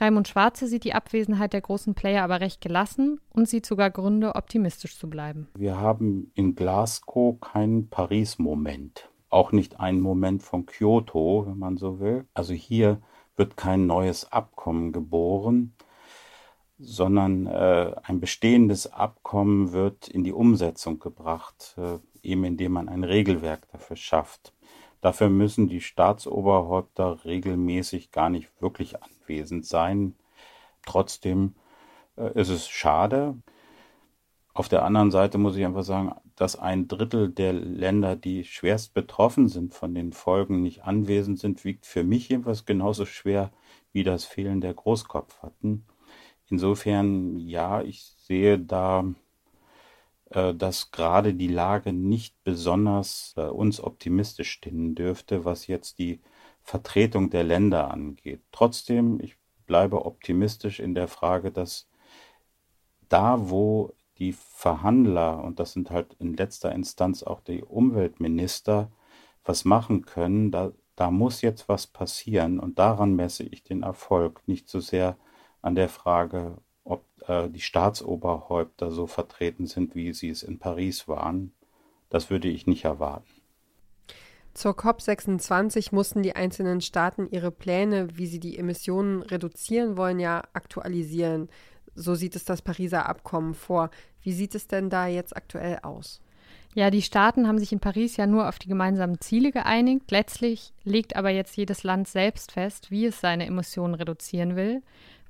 Raimund 0.00 0.26
Schwarze 0.26 0.66
sieht 0.66 0.82
die 0.82 0.94
Abwesenheit 0.94 1.52
der 1.52 1.60
großen 1.60 1.94
Player 1.94 2.24
aber 2.24 2.40
recht 2.40 2.60
gelassen 2.60 3.20
und 3.30 3.48
sieht 3.48 3.64
sogar 3.64 3.88
Gründe, 3.92 4.34
optimistisch 4.34 4.98
zu 4.98 5.08
bleiben. 5.08 5.46
Wir 5.54 5.78
haben 5.78 6.32
in 6.34 6.56
Glasgow 6.56 7.40
keinen 7.40 7.88
Paris-Moment. 7.88 9.08
Auch 9.30 9.52
nicht 9.52 9.78
einen 9.78 10.00
Moment 10.00 10.42
von 10.42 10.66
Kyoto, 10.66 11.46
wenn 11.46 11.58
man 11.58 11.76
so 11.76 12.00
will. 12.00 12.26
Also 12.34 12.52
hier 12.52 13.00
wird 13.36 13.56
kein 13.56 13.86
neues 13.86 14.32
Abkommen 14.32 14.90
geboren, 14.90 15.76
sondern 16.78 17.46
äh, 17.46 17.94
ein 18.02 18.18
bestehendes 18.18 18.92
Abkommen 18.92 19.70
wird 19.70 20.08
in 20.08 20.24
die 20.24 20.32
Umsetzung 20.32 20.98
gebracht. 20.98 21.76
Äh, 21.78 22.00
eben 22.24 22.44
indem 22.44 22.72
man 22.72 22.88
ein 22.88 23.04
Regelwerk 23.04 23.68
dafür 23.72 23.96
schafft. 23.96 24.52
Dafür 25.00 25.28
müssen 25.28 25.68
die 25.68 25.80
Staatsoberhäupter 25.80 27.24
regelmäßig 27.24 28.10
gar 28.10 28.30
nicht 28.30 28.48
wirklich 28.60 29.02
anwesend 29.02 29.66
sein. 29.66 30.14
Trotzdem 30.86 31.54
äh, 32.16 32.32
ist 32.40 32.48
es 32.48 32.68
schade. 32.68 33.36
Auf 34.54 34.68
der 34.68 34.84
anderen 34.84 35.10
Seite 35.10 35.36
muss 35.36 35.56
ich 35.56 35.64
einfach 35.64 35.82
sagen, 35.82 36.14
dass 36.36 36.56
ein 36.56 36.88
Drittel 36.88 37.28
der 37.28 37.52
Länder, 37.52 38.16
die 38.16 38.44
schwerst 38.44 38.94
betroffen 38.94 39.48
sind 39.48 39.74
von 39.74 39.94
den 39.94 40.12
Folgen, 40.12 40.62
nicht 40.62 40.84
anwesend 40.84 41.38
sind, 41.38 41.64
wiegt 41.64 41.86
für 41.86 42.04
mich 42.04 42.28
jedenfalls 42.28 42.64
genauso 42.64 43.04
schwer 43.04 43.52
wie 43.92 44.04
das 44.04 44.24
Fehlen 44.24 44.60
der 44.60 44.74
Großkopferten. 44.74 45.84
Insofern, 46.48 47.38
ja, 47.38 47.82
ich 47.82 48.04
sehe 48.04 48.58
da 48.58 49.04
dass 50.30 50.90
gerade 50.90 51.34
die 51.34 51.48
Lage 51.48 51.92
nicht 51.92 52.42
besonders 52.44 53.34
äh, 53.36 53.42
uns 53.42 53.80
optimistisch 53.80 54.50
stimmen 54.50 54.94
dürfte, 54.94 55.44
was 55.44 55.66
jetzt 55.66 55.98
die 55.98 56.20
Vertretung 56.62 57.30
der 57.30 57.44
Länder 57.44 57.90
angeht. 57.90 58.42
Trotzdem, 58.52 59.20
ich 59.20 59.36
bleibe 59.66 60.04
optimistisch 60.04 60.80
in 60.80 60.94
der 60.94 61.08
Frage, 61.08 61.52
dass 61.52 61.88
da, 63.08 63.48
wo 63.50 63.92
die 64.18 64.32
Verhandler, 64.32 65.42
und 65.42 65.60
das 65.60 65.72
sind 65.72 65.90
halt 65.90 66.14
in 66.18 66.34
letzter 66.34 66.72
Instanz 66.72 67.22
auch 67.22 67.40
die 67.40 67.62
Umweltminister, 67.62 68.90
was 69.44 69.64
machen 69.64 70.06
können, 70.06 70.50
da, 70.50 70.72
da 70.96 71.10
muss 71.10 71.42
jetzt 71.42 71.68
was 71.68 71.86
passieren 71.86 72.60
und 72.60 72.78
daran 72.78 73.14
messe 73.14 73.42
ich 73.44 73.62
den 73.62 73.82
Erfolg, 73.82 74.42
nicht 74.46 74.68
so 74.68 74.80
sehr 74.80 75.18
an 75.62 75.74
der 75.74 75.88
Frage, 75.88 76.58
äh, 77.26 77.48
die 77.48 77.60
Staatsoberhäupter 77.60 78.90
so 78.90 79.06
vertreten 79.06 79.66
sind, 79.66 79.94
wie 79.94 80.12
sie 80.12 80.30
es 80.30 80.42
in 80.42 80.58
Paris 80.58 81.08
waren, 81.08 81.52
das 82.10 82.30
würde 82.30 82.48
ich 82.48 82.66
nicht 82.66 82.84
erwarten. 82.84 83.28
Zur 84.54 84.72
COP26 84.72 85.92
mussten 85.92 86.22
die 86.22 86.36
einzelnen 86.36 86.80
Staaten 86.80 87.28
ihre 87.28 87.50
Pläne, 87.50 88.16
wie 88.16 88.26
sie 88.26 88.38
die 88.38 88.56
Emissionen 88.56 89.22
reduzieren 89.22 89.96
wollen, 89.96 90.20
ja 90.20 90.44
aktualisieren. 90.52 91.48
So 91.96 92.14
sieht 92.14 92.36
es 92.36 92.44
das 92.44 92.62
Pariser 92.62 93.08
Abkommen 93.08 93.54
vor. 93.54 93.90
Wie 94.22 94.32
sieht 94.32 94.54
es 94.54 94.68
denn 94.68 94.90
da 94.90 95.08
jetzt 95.08 95.36
aktuell 95.36 95.80
aus? 95.82 96.20
Ja, 96.74 96.90
die 96.90 97.02
Staaten 97.02 97.46
haben 97.46 97.58
sich 97.58 97.72
in 97.72 97.80
Paris 97.80 98.16
ja 98.16 98.26
nur 98.26 98.48
auf 98.48 98.58
die 98.58 98.68
gemeinsamen 98.68 99.20
Ziele 99.20 99.52
geeinigt. 99.52 100.10
Letztlich 100.10 100.72
legt 100.82 101.14
aber 101.14 101.30
jetzt 101.30 101.56
jedes 101.56 101.84
Land 101.84 102.08
selbst 102.08 102.52
fest, 102.52 102.90
wie 102.90 103.06
es 103.06 103.20
seine 103.20 103.46
Emissionen 103.46 103.94
reduzieren 103.94 104.56
will. 104.56 104.82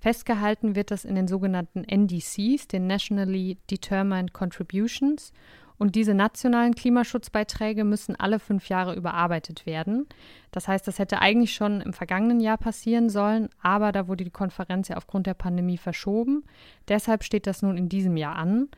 Festgehalten 0.04 0.76
wird 0.76 0.90
das 0.90 1.06
in 1.06 1.14
den 1.14 1.26
sogenannten 1.26 1.82
NDCs, 1.82 2.68
den 2.68 2.86
Nationally 2.86 3.56
Determined 3.70 4.34
Contributions. 4.34 5.32
Und 5.78 5.94
diese 5.94 6.12
nationalen 6.12 6.74
Klimaschutzbeiträge 6.74 7.84
müssen 7.84 8.14
alle 8.14 8.38
fünf 8.38 8.68
Jahre 8.68 8.96
überarbeitet 8.96 9.64
werden. 9.64 10.06
Das 10.50 10.68
heißt, 10.68 10.86
das 10.86 10.98
hätte 10.98 11.22
eigentlich 11.22 11.54
schon 11.54 11.80
im 11.80 11.94
vergangenen 11.94 12.40
Jahr 12.40 12.58
passieren 12.58 13.08
sollen, 13.08 13.48
aber 13.62 13.92
da 13.92 14.06
wurde 14.06 14.24
die 14.24 14.30
Konferenz 14.30 14.88
ja 14.88 14.98
aufgrund 14.98 15.26
der 15.26 15.32
Pandemie 15.32 15.78
verschoben. 15.78 16.44
Deshalb 16.86 17.24
steht 17.24 17.46
das 17.46 17.62
nun 17.62 17.78
in 17.78 17.88
diesem 17.88 18.18
Jahr 18.18 18.36
an. 18.36 18.68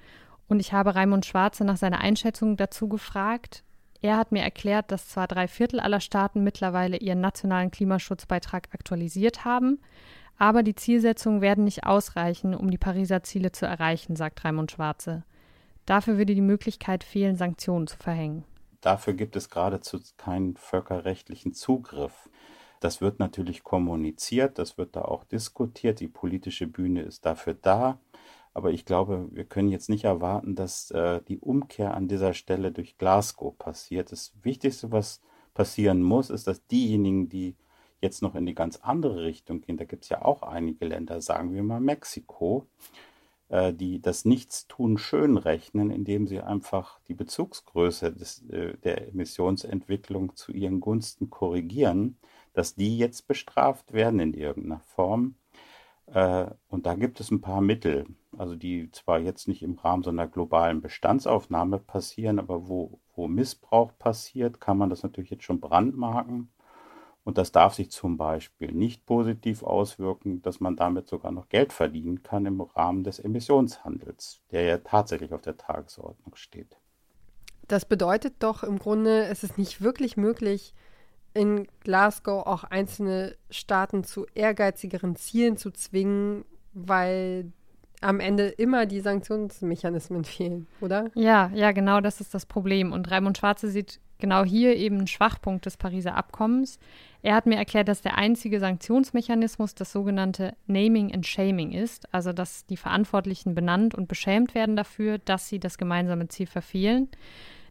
Und 0.47 0.61
ich 0.61 0.73
habe 0.73 0.95
Raimund 0.95 1.27
Schwarze 1.27 1.65
nach 1.65 1.77
seiner 1.77 1.99
Einschätzung 1.99 2.57
dazu 2.57 2.89
gefragt. 2.89 3.65
Er 4.01 4.17
hat 4.17 4.31
mir 4.31 4.43
erklärt, 4.45 4.93
dass 4.93 5.09
zwar 5.09 5.27
drei 5.27 5.49
Viertel 5.49 5.81
aller 5.81 5.99
Staaten 5.99 6.45
mittlerweile 6.45 6.99
ihren 6.99 7.21
nationalen 7.21 7.73
Klimaschutzbeitrag 7.73 8.69
aktualisiert 8.73 9.45
haben, 9.45 9.81
aber 10.39 10.63
die 10.63 10.75
Zielsetzungen 10.75 11.41
werden 11.41 11.65
nicht 11.65 11.85
ausreichen, 11.85 12.55
um 12.55 12.71
die 12.71 12.79
Pariser 12.79 13.23
Ziele 13.23 13.53
zu 13.53 13.67
erreichen, 13.67 14.17
sagt 14.17 14.45
Raimund 14.45 14.73
Schwarze. 14.73 15.25
Dafür 15.87 16.19
würde 16.19 16.35
die 16.35 16.41
Möglichkeit 16.41 17.05
fehlen, 17.05 17.37
Sanktionen 17.37 17.87
zu 17.87 17.97
verhängen. 17.97 18.45
Dafür 18.81 19.15
gibt 19.15 19.37
es 19.37 19.51
geradezu 19.51 20.01
keinen 20.17 20.57
völkerrechtlichen 20.57 21.55
Zugriff. 21.55 22.29
Das 22.81 23.01
wird 23.01 23.19
natürlich 23.19 23.65
kommuniziert, 23.65 24.59
das 24.59 24.77
wird 24.77 24.97
da 24.97 25.03
auch 25.03 25.25
diskutiert, 25.25 26.01
die 26.01 26.09
politische 26.09 26.67
Bühne 26.67 27.03
ist 27.03 27.25
dafür 27.25 27.55
da. 27.55 27.99
Aber 28.53 28.71
ich 28.71 28.85
glaube, 28.85 29.29
wir 29.33 29.45
können 29.45 29.69
jetzt 29.69 29.91
nicht 29.91 30.05
erwarten, 30.05 30.55
dass 30.55 30.91
äh, 30.91 31.21
die 31.29 31.39
Umkehr 31.39 31.95
an 31.95 32.09
dieser 32.09 32.33
Stelle 32.33 32.73
durch 32.73 32.97
Glasgow 32.97 33.57
passiert. 33.57 34.13
Das 34.13 34.33
Wichtigste, 34.43 34.93
was 34.93 35.21
passieren 35.53 36.03
muss, 36.03 36.31
ist, 36.31 36.47
dass 36.47 36.67
diejenigen, 36.67 37.29
die 37.29 37.57
jetzt 38.07 38.23
noch 38.23 38.35
in 38.35 38.47
die 38.47 38.55
ganz 38.55 38.79
andere 38.83 39.23
Richtung 39.23 39.61
gehen, 39.61 39.77
da 39.77 39.85
gibt 39.85 40.05
es 40.05 40.09
ja 40.09 40.25
auch 40.25 40.43
einige 40.43 40.87
Länder, 40.87 41.21
sagen 41.21 41.53
wir 41.53 41.63
mal 41.63 41.81
Mexiko, 41.81 42.67
äh, 43.49 43.73
die 43.73 44.01
das 44.01 44.25
Nichtstun 44.25 44.99
schön 44.99 45.37
rechnen, 45.37 45.91
indem 45.91 46.27
sie 46.27 46.41
einfach 46.41 47.01
die 47.09 47.15
Bezugsgröße 47.15 48.13
des, 48.13 48.49
äh, 48.49 48.77
der 48.79 49.09
Emissionsentwicklung 49.09 50.37
zu 50.37 50.53
ihren 50.53 50.81
Gunsten 50.81 51.31
korrigieren, 51.31 52.17
dass 52.55 52.75
die 52.75 52.97
jetzt 52.97 53.27
bestraft 53.29 53.93
werden 53.93 54.21
in 54.21 54.35
irgendeiner 54.35 54.81
Form. 54.81 55.35
Äh, 56.07 56.47
und 56.69 56.87
da 56.87 56.95
gibt 56.95 57.21
es 57.21 57.31
ein 57.31 57.41
paar 57.41 57.61
Mittel, 57.61 58.07
also 58.39 58.55
die 58.55 58.91
zwar 58.93 59.19
jetzt 59.19 59.49
nicht 59.49 59.63
im 59.63 59.75
Rahmen 59.75 60.03
so 60.03 60.11
einer 60.11 60.29
globalen 60.29 60.81
Bestandsaufnahme 60.81 61.79
passieren, 61.79 62.39
aber 62.39 62.69
wo, 62.69 63.01
wo 63.15 63.29
Missbrauch 63.29 63.93
passiert, 63.99 64.61
kann 64.61 64.79
man 64.79 64.91
das 64.91 65.03
natürlich 65.03 65.31
jetzt 65.31 65.45
schon 65.45 65.61
brandmarken. 65.61 66.49
Und 67.27 67.39
das 67.39 67.51
darf 67.51 67.75
sich 67.75 67.91
zum 67.91 68.17
Beispiel 68.17 68.71
nicht 68.71 69.05
positiv 69.05 69.65
auswirken, 69.65 70.43
dass 70.43 70.61
man 70.61 70.77
damit 70.77 71.09
sogar 71.09 71.33
noch 71.33 71.49
Geld 71.49 71.73
verdienen 71.73 72.23
kann 72.23 72.47
im 72.47 72.61
Rahmen 72.61 73.03
des 73.03 73.19
Emissionshandels, 73.19 74.43
der 74.53 74.63
ja 74.63 74.79
tatsächlich 74.79 75.33
auf 75.33 75.43
der 75.43 75.57
Tagesordnung 75.57 76.37
steht. 76.37 76.77
Das 77.67 77.85
bedeutet 77.85 78.35
doch 78.39 78.63
im 78.63 78.79
Grunde, 78.79 79.25
es 79.25 79.43
ist 79.43 79.59
nicht 79.59 79.81
wirklich 79.81 80.17
möglich, 80.17 80.73
in 81.35 81.67
Glasgow 81.81 82.47
auch 82.47 82.63
einzelne 82.63 83.37
Staaten 83.51 84.05
zu 84.05 84.27
ehrgeizigeren 84.37 85.17
Zielen 85.17 85.57
zu 85.57 85.73
zwingen, 85.73 86.45
weil 86.75 87.51
am 88.01 88.21
Ende 88.21 88.49
immer 88.49 88.87
die 88.87 89.01
Sanktionsmechanismen 89.01 90.25
fehlen, 90.25 90.67
oder? 90.81 91.11
Ja, 91.15 91.51
ja, 91.55 91.73
genau 91.73 92.01
das 92.01 92.21
ist 92.21 92.35
das 92.35 92.47
Problem. 92.47 92.93
Und 92.93 93.11
Raimund 93.11 93.39
Schwarze 93.39 93.69
sieht 93.69 94.01
genau 94.19 94.45
hier 94.45 94.77
eben 94.77 94.99
einen 94.99 95.07
Schwachpunkt 95.07 95.67
des 95.67 95.77
Pariser 95.77 96.15
Abkommens. 96.15 96.79
Er 97.23 97.35
hat 97.35 97.47
mir 97.47 97.57
erklärt, 97.57 97.89
dass 97.89 98.03
der 98.03 98.17
einzige 98.17 98.61
Sanktionsmechanismus 98.61 99.75
das 99.75 99.93
sogenannte 99.93 100.55
Naming 100.67 101.13
and 101.13 101.27
Shaming 101.27 101.73
ist, 101.73 102.13
also 102.15 102.33
dass 102.33 102.67
die 102.67 102.77
Verantwortlichen 102.77 103.55
benannt 103.55 103.95
und 103.95 104.09
beschämt 104.09 104.55
werden 104.55 104.77
dafür, 104.77 105.19
dass 105.19 105.49
sie 105.49 105.59
das 105.59 105.77
gemeinsame 105.77 106.29
Ziel 106.29 106.47
verfehlen. 106.47 107.09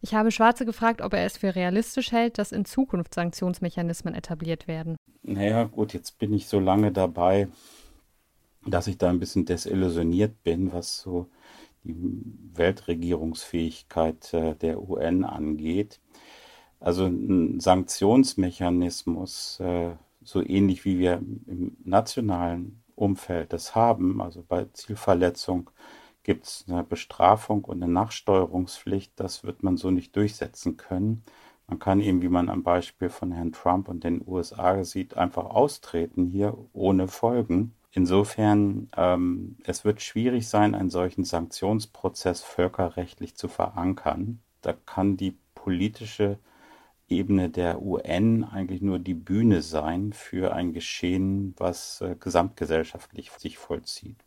Ich 0.02 0.14
habe 0.14 0.30
Schwarze 0.30 0.66
gefragt, 0.66 1.00
ob 1.00 1.14
er 1.14 1.24
es 1.24 1.38
für 1.38 1.54
realistisch 1.54 2.12
hält, 2.12 2.38
dass 2.38 2.52
in 2.52 2.64
Zukunft 2.64 3.14
Sanktionsmechanismen 3.14 4.14
etabliert 4.14 4.68
werden. 4.68 4.96
Naja, 5.22 5.64
gut, 5.64 5.94
jetzt 5.94 6.18
bin 6.18 6.32
ich 6.32 6.46
so 6.46 6.60
lange 6.60 6.92
dabei, 6.92 7.48
dass 8.66 8.86
ich 8.86 8.98
da 8.98 9.08
ein 9.08 9.20
bisschen 9.20 9.44
desillusioniert 9.44 10.42
bin, 10.42 10.72
was 10.72 11.00
so 11.00 11.28
die 11.84 11.94
Weltregierungsfähigkeit 12.54 14.34
äh, 14.34 14.54
der 14.56 14.82
UN 14.82 15.24
angeht. 15.24 16.00
Also 16.80 17.06
ein 17.06 17.60
Sanktionsmechanismus, 17.60 19.60
äh, 19.60 19.92
so 20.22 20.44
ähnlich 20.44 20.84
wie 20.84 20.98
wir 20.98 21.14
im 21.14 21.76
nationalen 21.84 22.82
Umfeld 22.96 23.52
das 23.52 23.74
haben, 23.74 24.20
also 24.20 24.42
bei 24.46 24.66
Zielverletzung 24.72 25.70
gibt 26.26 26.46
es 26.46 26.64
eine 26.68 26.82
Bestrafung 26.82 27.64
und 27.64 27.80
eine 27.80 27.92
Nachsteuerungspflicht, 27.92 29.12
das 29.14 29.44
wird 29.44 29.62
man 29.62 29.76
so 29.76 29.92
nicht 29.92 30.16
durchsetzen 30.16 30.76
können. 30.76 31.22
Man 31.68 31.78
kann 31.78 32.00
eben, 32.00 32.20
wie 32.20 32.28
man 32.28 32.48
am 32.48 32.64
Beispiel 32.64 33.10
von 33.10 33.30
Herrn 33.30 33.52
Trump 33.52 33.88
und 33.88 34.02
den 34.02 34.26
USA 34.26 34.82
sieht, 34.82 35.16
einfach 35.16 35.44
austreten 35.44 36.26
hier 36.26 36.58
ohne 36.72 37.06
Folgen. 37.06 37.75
Insofern, 37.96 38.90
ähm, 38.94 39.56
es 39.64 39.86
wird 39.86 40.02
schwierig 40.02 40.48
sein, 40.48 40.74
einen 40.74 40.90
solchen 40.90 41.24
Sanktionsprozess 41.24 42.42
völkerrechtlich 42.42 43.36
zu 43.36 43.48
verankern. 43.48 44.40
Da 44.60 44.74
kann 44.74 45.16
die 45.16 45.38
politische 45.54 46.38
Ebene 47.08 47.48
der 47.48 47.80
UN 47.80 48.44
eigentlich 48.44 48.82
nur 48.82 48.98
die 48.98 49.14
Bühne 49.14 49.62
sein 49.62 50.12
für 50.12 50.52
ein 50.52 50.74
Geschehen, 50.74 51.54
was 51.56 52.02
äh, 52.02 52.16
gesamtgesellschaftlich 52.20 53.30
sich 53.30 53.56
vollzieht. 53.56 54.18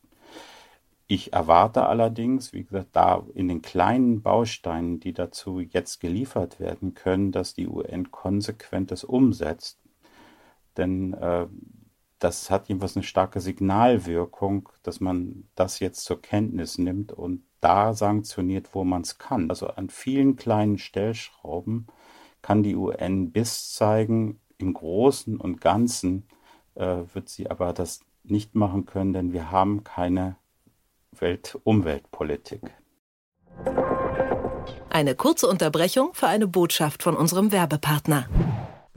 Ich 1.05 1.33
erwarte 1.33 1.85
allerdings, 1.85 2.53
wie 2.53 2.63
gesagt, 2.63 2.89
da 2.93 3.23
in 3.35 3.47
den 3.47 3.61
kleinen 3.61 4.23
Bausteinen, 4.23 4.99
die 4.99 5.13
dazu 5.13 5.59
jetzt 5.59 5.99
geliefert 5.99 6.59
werden 6.59 6.95
können, 6.95 7.31
dass 7.31 7.53
die 7.53 7.67
UN 7.67 8.09
konsequent 8.09 8.89
das 8.89 9.03
umsetzt. 9.03 9.77
Denn 10.75 11.13
äh, 11.13 11.45
das 12.19 12.49
hat 12.49 12.67
jedenfalls 12.67 12.95
eine 12.95 13.03
starke 13.03 13.39
Signalwirkung, 13.39 14.69
dass 14.83 14.99
man 14.99 15.47
das 15.55 15.79
jetzt 15.79 16.03
zur 16.03 16.21
Kenntnis 16.21 16.77
nimmt 16.77 17.13
und 17.13 17.43
da 17.61 17.93
sanktioniert, 17.93 18.73
wo 18.73 18.83
man 18.83 19.01
es 19.01 19.17
kann. 19.17 19.49
Also 19.49 19.67
an 19.67 19.89
vielen 19.89 20.35
kleinen 20.35 20.77
Stellschrauben 20.77 21.87
kann 22.41 22.63
die 22.63 22.75
UN 22.75 23.31
Biss 23.31 23.73
zeigen. 23.73 24.39
Im 24.57 24.73
Großen 24.73 25.37
und 25.37 25.61
Ganzen 25.61 26.27
äh, 26.75 26.97
wird 27.13 27.29
sie 27.29 27.49
aber 27.49 27.71
das 27.71 28.01
nicht 28.23 28.55
machen 28.55 28.85
können, 28.85 29.13
denn 29.13 29.33
wir 29.33 29.51
haben 29.51 29.85
keine 29.85 30.35
Welt-Umweltpolitik. 31.17 32.61
Eine 34.89 35.15
kurze 35.15 35.47
Unterbrechung 35.47 36.13
für 36.13 36.27
eine 36.27 36.47
Botschaft 36.47 37.03
von 37.03 37.15
unserem 37.15 37.51
Werbepartner. 37.51 38.27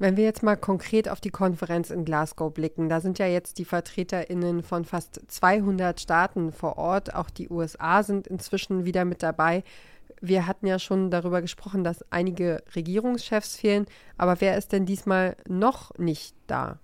Wenn 0.00 0.16
wir 0.16 0.24
jetzt 0.24 0.42
mal 0.42 0.56
konkret 0.56 1.10
auf 1.10 1.20
die 1.20 1.28
Konferenz 1.28 1.90
in 1.90 2.06
Glasgow 2.06 2.50
blicken, 2.54 2.88
da 2.88 3.00
sind 3.00 3.18
ja 3.18 3.26
jetzt 3.26 3.58
die 3.58 3.66
Vertreterinnen 3.66 4.62
von 4.62 4.86
fast 4.86 5.20
200 5.30 6.00
Staaten 6.00 6.52
vor 6.52 6.78
Ort, 6.78 7.14
auch 7.14 7.28
die 7.28 7.50
USA 7.50 8.02
sind 8.02 8.26
inzwischen 8.26 8.86
wieder 8.86 9.04
mit 9.04 9.22
dabei. 9.22 9.62
Wir 10.22 10.46
hatten 10.46 10.66
ja 10.66 10.78
schon 10.78 11.10
darüber 11.10 11.42
gesprochen, 11.42 11.84
dass 11.84 12.02
einige 12.10 12.62
Regierungschefs 12.74 13.56
fehlen, 13.56 13.84
aber 14.16 14.40
wer 14.40 14.56
ist 14.56 14.72
denn 14.72 14.86
diesmal 14.86 15.36
noch 15.46 15.92
nicht 15.98 16.34
da? 16.46 16.78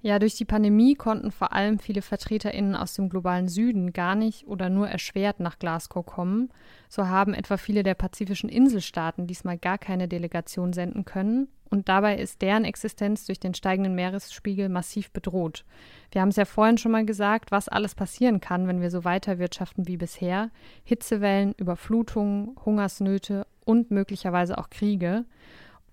Ja, 0.00 0.18
durch 0.18 0.36
die 0.36 0.46
Pandemie 0.46 0.94
konnten 0.94 1.32
vor 1.32 1.52
allem 1.52 1.78
viele 1.78 2.00
VertreterInnen 2.00 2.74
aus 2.74 2.94
dem 2.94 3.10
globalen 3.10 3.48
Süden 3.48 3.92
gar 3.92 4.14
nicht 4.14 4.46
oder 4.46 4.70
nur 4.70 4.88
erschwert 4.88 5.40
nach 5.40 5.58
Glasgow 5.58 6.06
kommen. 6.06 6.48
So 6.88 7.06
haben 7.06 7.34
etwa 7.34 7.58
viele 7.58 7.82
der 7.82 7.94
pazifischen 7.94 8.48
Inselstaaten 8.48 9.26
diesmal 9.26 9.58
gar 9.58 9.76
keine 9.76 10.08
Delegation 10.08 10.72
senden 10.72 11.04
können. 11.04 11.48
Und 11.70 11.88
dabei 11.88 12.16
ist 12.16 12.42
deren 12.42 12.64
Existenz 12.64 13.26
durch 13.26 13.40
den 13.40 13.54
steigenden 13.54 13.94
Meeresspiegel 13.94 14.68
massiv 14.68 15.10
bedroht. 15.10 15.64
Wir 16.10 16.20
haben 16.20 16.28
es 16.28 16.36
ja 16.36 16.44
vorhin 16.44 16.78
schon 16.78 16.92
mal 16.92 17.04
gesagt, 17.04 17.50
was 17.50 17.68
alles 17.68 17.94
passieren 17.94 18.40
kann, 18.40 18.66
wenn 18.66 18.80
wir 18.80 18.90
so 18.90 19.04
weiter 19.04 19.38
wirtschaften 19.38 19.86
wie 19.86 19.96
bisher. 19.96 20.50
Hitzewellen, 20.84 21.54
Überflutungen, 21.56 22.56
Hungersnöte 22.64 23.46
und 23.64 23.90
möglicherweise 23.90 24.58
auch 24.58 24.70
Kriege. 24.70 25.24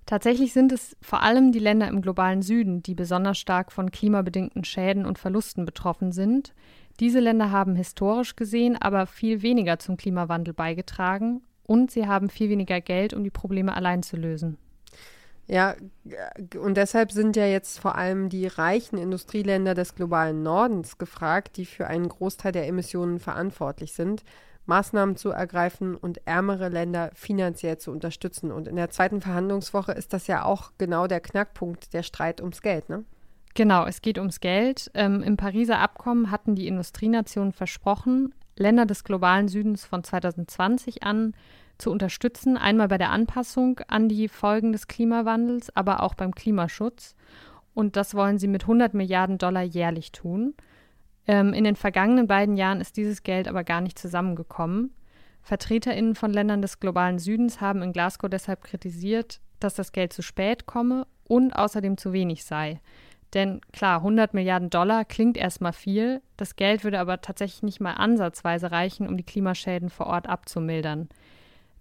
Tatsächlich 0.05 0.51
sind 0.53 0.71
es 0.71 0.97
vor 1.01 1.21
allem 1.21 1.51
die 1.51 1.59
Länder 1.59 1.88
im 1.88 2.01
globalen 2.01 2.41
Süden, 2.41 2.83
die 2.83 2.93
besonders 2.93 3.38
stark 3.38 3.71
von 3.71 3.89
klimabedingten 3.89 4.63
Schäden 4.63 5.05
und 5.05 5.17
Verlusten 5.17 5.65
betroffen 5.65 6.12
sind. 6.12 6.53
Diese 6.99 7.19
Länder 7.19 7.51
haben 7.51 7.75
historisch 7.75 8.36
gesehen 8.36 8.75
aber 8.79 9.07
viel 9.07 9.41
weniger 9.41 9.79
zum 9.79 9.97
Klimawandel 9.97 10.53
beigetragen 10.53 11.41
und 11.65 11.89
sie 11.89 12.07
haben 12.07 12.29
viel 12.29 12.49
weniger 12.49 12.81
Geld, 12.81 13.13
um 13.13 13.23
die 13.23 13.29
Probleme 13.29 13.75
allein 13.75 14.03
zu 14.03 14.17
lösen. 14.17 14.57
Ja, 15.47 15.75
und 16.58 16.75
deshalb 16.75 17.12
sind 17.12 17.36
ja 17.36 17.45
jetzt 17.45 17.79
vor 17.79 17.95
allem 17.95 18.29
die 18.29 18.47
reichen 18.47 18.97
Industrieländer 18.97 19.73
des 19.73 19.93
globalen 19.93 20.41
Nordens 20.41 20.97
gefragt, 20.97 21.58
die 21.58 21.65
für 21.65 21.88
einen 21.88 22.08
Großteil 22.08 22.53
der 22.53 22.67
Emissionen 22.67 23.19
verantwortlich 23.19 23.93
sind, 23.93 24.23
Maßnahmen 24.65 25.17
zu 25.17 25.32
ergreifen 25.32 25.95
und 25.95 26.25
ärmere 26.25 26.69
Länder 26.69 27.12
finanziell 27.13 27.77
zu 27.77 27.91
unterstützen. 27.91 28.51
Und 28.51 28.69
in 28.69 28.77
der 28.77 28.89
zweiten 28.89 29.19
Verhandlungswoche 29.19 29.91
ist 29.91 30.13
das 30.13 30.27
ja 30.27 30.45
auch 30.45 30.71
genau 30.77 31.08
der 31.08 31.19
Knackpunkt, 31.19 31.93
der 31.93 32.03
Streit 32.03 32.39
ums 32.39 32.62
Geld, 32.62 32.88
ne? 32.88 33.03
Genau, 33.56 33.86
es 33.86 34.01
geht 34.01 34.17
ums 34.17 34.39
Geld. 34.39 34.89
Ähm, 34.95 35.21
Im 35.21 35.38
Pariser 35.38 35.79
Abkommen 35.79 36.32
hatten 36.32 36.56
die 36.56 36.67
Industrienationen 36.67 37.51
versprochen, 37.51 38.34
Länder 38.56 38.86
des 38.86 39.03
globalen 39.03 39.47
Südens 39.47 39.86
von 39.86 40.03
2020 40.03 41.03
an 41.03 41.34
zu 41.83 41.91
unterstützen, 41.91 42.57
einmal 42.57 42.87
bei 42.87 42.97
der 42.97 43.11
Anpassung 43.11 43.79
an 43.87 44.07
die 44.07 44.29
Folgen 44.29 44.71
des 44.71 44.87
Klimawandels, 44.87 45.75
aber 45.75 46.01
auch 46.01 46.15
beim 46.15 46.33
Klimaschutz. 46.33 47.15
Und 47.73 47.97
das 47.97 48.15
wollen 48.15 48.37
sie 48.39 48.47
mit 48.47 48.63
100 48.63 48.93
Milliarden 48.93 49.37
Dollar 49.37 49.63
jährlich 49.63 50.13
tun. 50.13 50.55
Ähm, 51.27 51.53
in 51.53 51.65
den 51.65 51.75
vergangenen 51.75 52.25
beiden 52.25 52.55
Jahren 52.55 52.79
ist 52.79 52.95
dieses 52.95 53.23
Geld 53.23 53.49
aber 53.49 53.65
gar 53.65 53.81
nicht 53.81 53.99
zusammengekommen. 53.99 54.93
VertreterInnen 55.41 56.15
von 56.15 56.31
Ländern 56.31 56.61
des 56.61 56.79
globalen 56.79 57.19
Südens 57.19 57.59
haben 57.59 57.81
in 57.81 57.91
Glasgow 57.91 58.29
deshalb 58.29 58.63
kritisiert, 58.63 59.41
dass 59.59 59.73
das 59.73 59.91
Geld 59.91 60.13
zu 60.13 60.21
spät 60.21 60.65
komme 60.65 61.05
und 61.27 61.51
außerdem 61.53 61.97
zu 61.97 62.13
wenig 62.13 62.45
sei. 62.45 62.79
Denn 63.33 63.59
klar, 63.73 63.97
100 63.97 64.33
Milliarden 64.33 64.69
Dollar 64.69 65.03
klingt 65.03 65.35
erstmal 65.35 65.73
viel, 65.73 66.21
das 66.37 66.55
Geld 66.55 66.85
würde 66.85 66.99
aber 66.99 67.19
tatsächlich 67.19 67.63
nicht 67.63 67.81
mal 67.81 67.93
ansatzweise 67.93 68.71
reichen, 68.71 69.07
um 69.07 69.17
die 69.17 69.25
Klimaschäden 69.25 69.89
vor 69.89 70.07
Ort 70.07 70.29
abzumildern. 70.29 71.09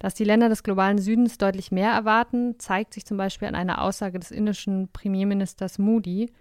Dass 0.02 0.14
die 0.14 0.24
Länder 0.24 0.48
des 0.48 0.64
globalen 0.64 0.98
Südens 0.98 1.38
deutlich 1.38 1.70
mehr 1.70 1.92
erwarten, 1.92 2.58
zeigt 2.58 2.92
sich 2.92 3.06
zum 3.06 3.16
Beispiel 3.16 3.46
an 3.46 3.54
einer 3.54 3.80
Aussage 3.80 4.18
des 4.18 4.32
indischen 4.32 4.88
Premierministers 4.88 5.78
Moody. 5.78 6.32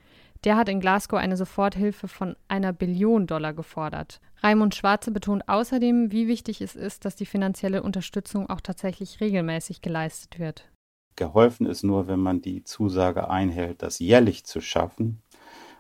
Der 0.44 0.58
hat 0.58 0.68
in 0.68 0.80
Glasgow 0.80 1.20
eine 1.20 1.38
Soforthilfe 1.38 2.08
von 2.08 2.36
einer 2.48 2.74
Billion 2.74 3.28
Dollar 3.28 3.54
gefordert. 3.54 4.20
Raimund 4.42 4.74
Schwarze 4.74 5.12
betont 5.12 5.48
außerdem, 5.48 6.12
wie 6.12 6.28
wichtig 6.28 6.60
es 6.62 6.76
ist, 6.76 7.06
dass 7.06 7.16
die 7.16 7.28
finanzielle 7.28 7.84
Unterstützung 7.84 8.50
auch 8.50 8.62
tatsächlich 8.62 9.22
regelmäßig 9.22 9.84
geleistet 9.84 10.40
wird. 10.40 10.68
Geholfen 11.16 11.68
ist 11.68 11.84
nur, 11.84 12.08
wenn 12.08 12.20
man 12.20 12.42
die 12.42 12.64
Zusage 12.64 13.30
einhält, 13.30 13.84
das 13.84 14.00
jährlich 14.00 14.44
zu 14.44 14.60
schaffen 14.60 15.22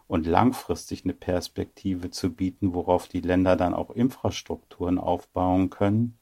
und 0.06 0.28
langfristig 0.28 1.04
eine 1.04 1.16
Perspektive 1.16 2.12
zu 2.12 2.32
bieten, 2.32 2.76
worauf 2.76 3.08
die 3.08 3.22
Länder 3.22 3.56
dann 3.56 3.74
auch 3.74 3.90
Infrastrukturen 3.90 5.00
aufbauen 5.00 5.72
können 5.72 6.20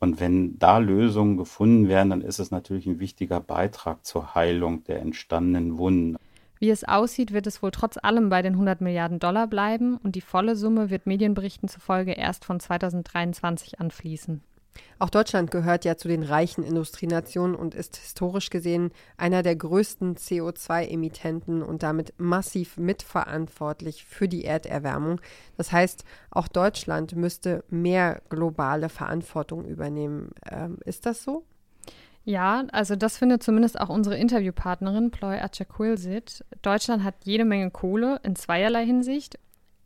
und 0.00 0.18
wenn 0.18 0.58
da 0.58 0.78
Lösungen 0.78 1.36
gefunden 1.36 1.88
werden, 1.88 2.10
dann 2.10 2.22
ist 2.22 2.38
es 2.38 2.50
natürlich 2.50 2.86
ein 2.86 2.98
wichtiger 2.98 3.40
Beitrag 3.40 4.04
zur 4.04 4.34
Heilung 4.34 4.82
der 4.84 5.00
entstandenen 5.00 5.78
Wunden. 5.78 6.16
Wie 6.58 6.70
es 6.70 6.84
aussieht, 6.84 7.32
wird 7.32 7.46
es 7.46 7.62
wohl 7.62 7.70
trotz 7.70 7.96
allem 7.96 8.28
bei 8.28 8.42
den 8.42 8.54
100 8.54 8.80
Milliarden 8.80 9.18
Dollar 9.18 9.46
bleiben 9.46 9.98
und 10.02 10.14
die 10.14 10.20
volle 10.20 10.56
Summe 10.56 10.90
wird 10.90 11.06
Medienberichten 11.06 11.68
zufolge 11.68 12.12
erst 12.12 12.44
von 12.44 12.60
2023 12.60 13.80
anfließen. 13.80 14.42
Auch 14.98 15.10
Deutschland 15.10 15.50
gehört 15.50 15.84
ja 15.84 15.96
zu 15.96 16.08
den 16.08 16.22
reichen 16.22 16.62
Industrienationen 16.62 17.56
und 17.56 17.74
ist 17.74 17.96
historisch 17.96 18.50
gesehen 18.50 18.90
einer 19.16 19.42
der 19.42 19.56
größten 19.56 20.16
CO2-Emittenten 20.16 21.62
und 21.62 21.82
damit 21.82 22.12
massiv 22.18 22.76
mitverantwortlich 22.76 24.04
für 24.04 24.28
die 24.28 24.44
Erderwärmung. 24.44 25.20
Das 25.56 25.72
heißt, 25.72 26.04
auch 26.30 26.48
Deutschland 26.48 27.16
müsste 27.16 27.64
mehr 27.70 28.20
globale 28.28 28.88
Verantwortung 28.88 29.64
übernehmen. 29.64 30.32
Ähm, 30.50 30.78
ist 30.84 31.06
das 31.06 31.22
so? 31.22 31.44
Ja, 32.24 32.64
also 32.72 32.96
das 32.96 33.16
findet 33.16 33.42
zumindest 33.42 33.80
auch 33.80 33.88
unsere 33.88 34.16
Interviewpartnerin 34.16 35.10
Ploy 35.10 35.38
Achakwilsit. 35.38 36.44
Deutschland 36.60 37.02
hat 37.02 37.14
jede 37.24 37.46
Menge 37.46 37.70
Kohle 37.70 38.20
in 38.22 38.36
zweierlei 38.36 38.84
Hinsicht 38.84 39.38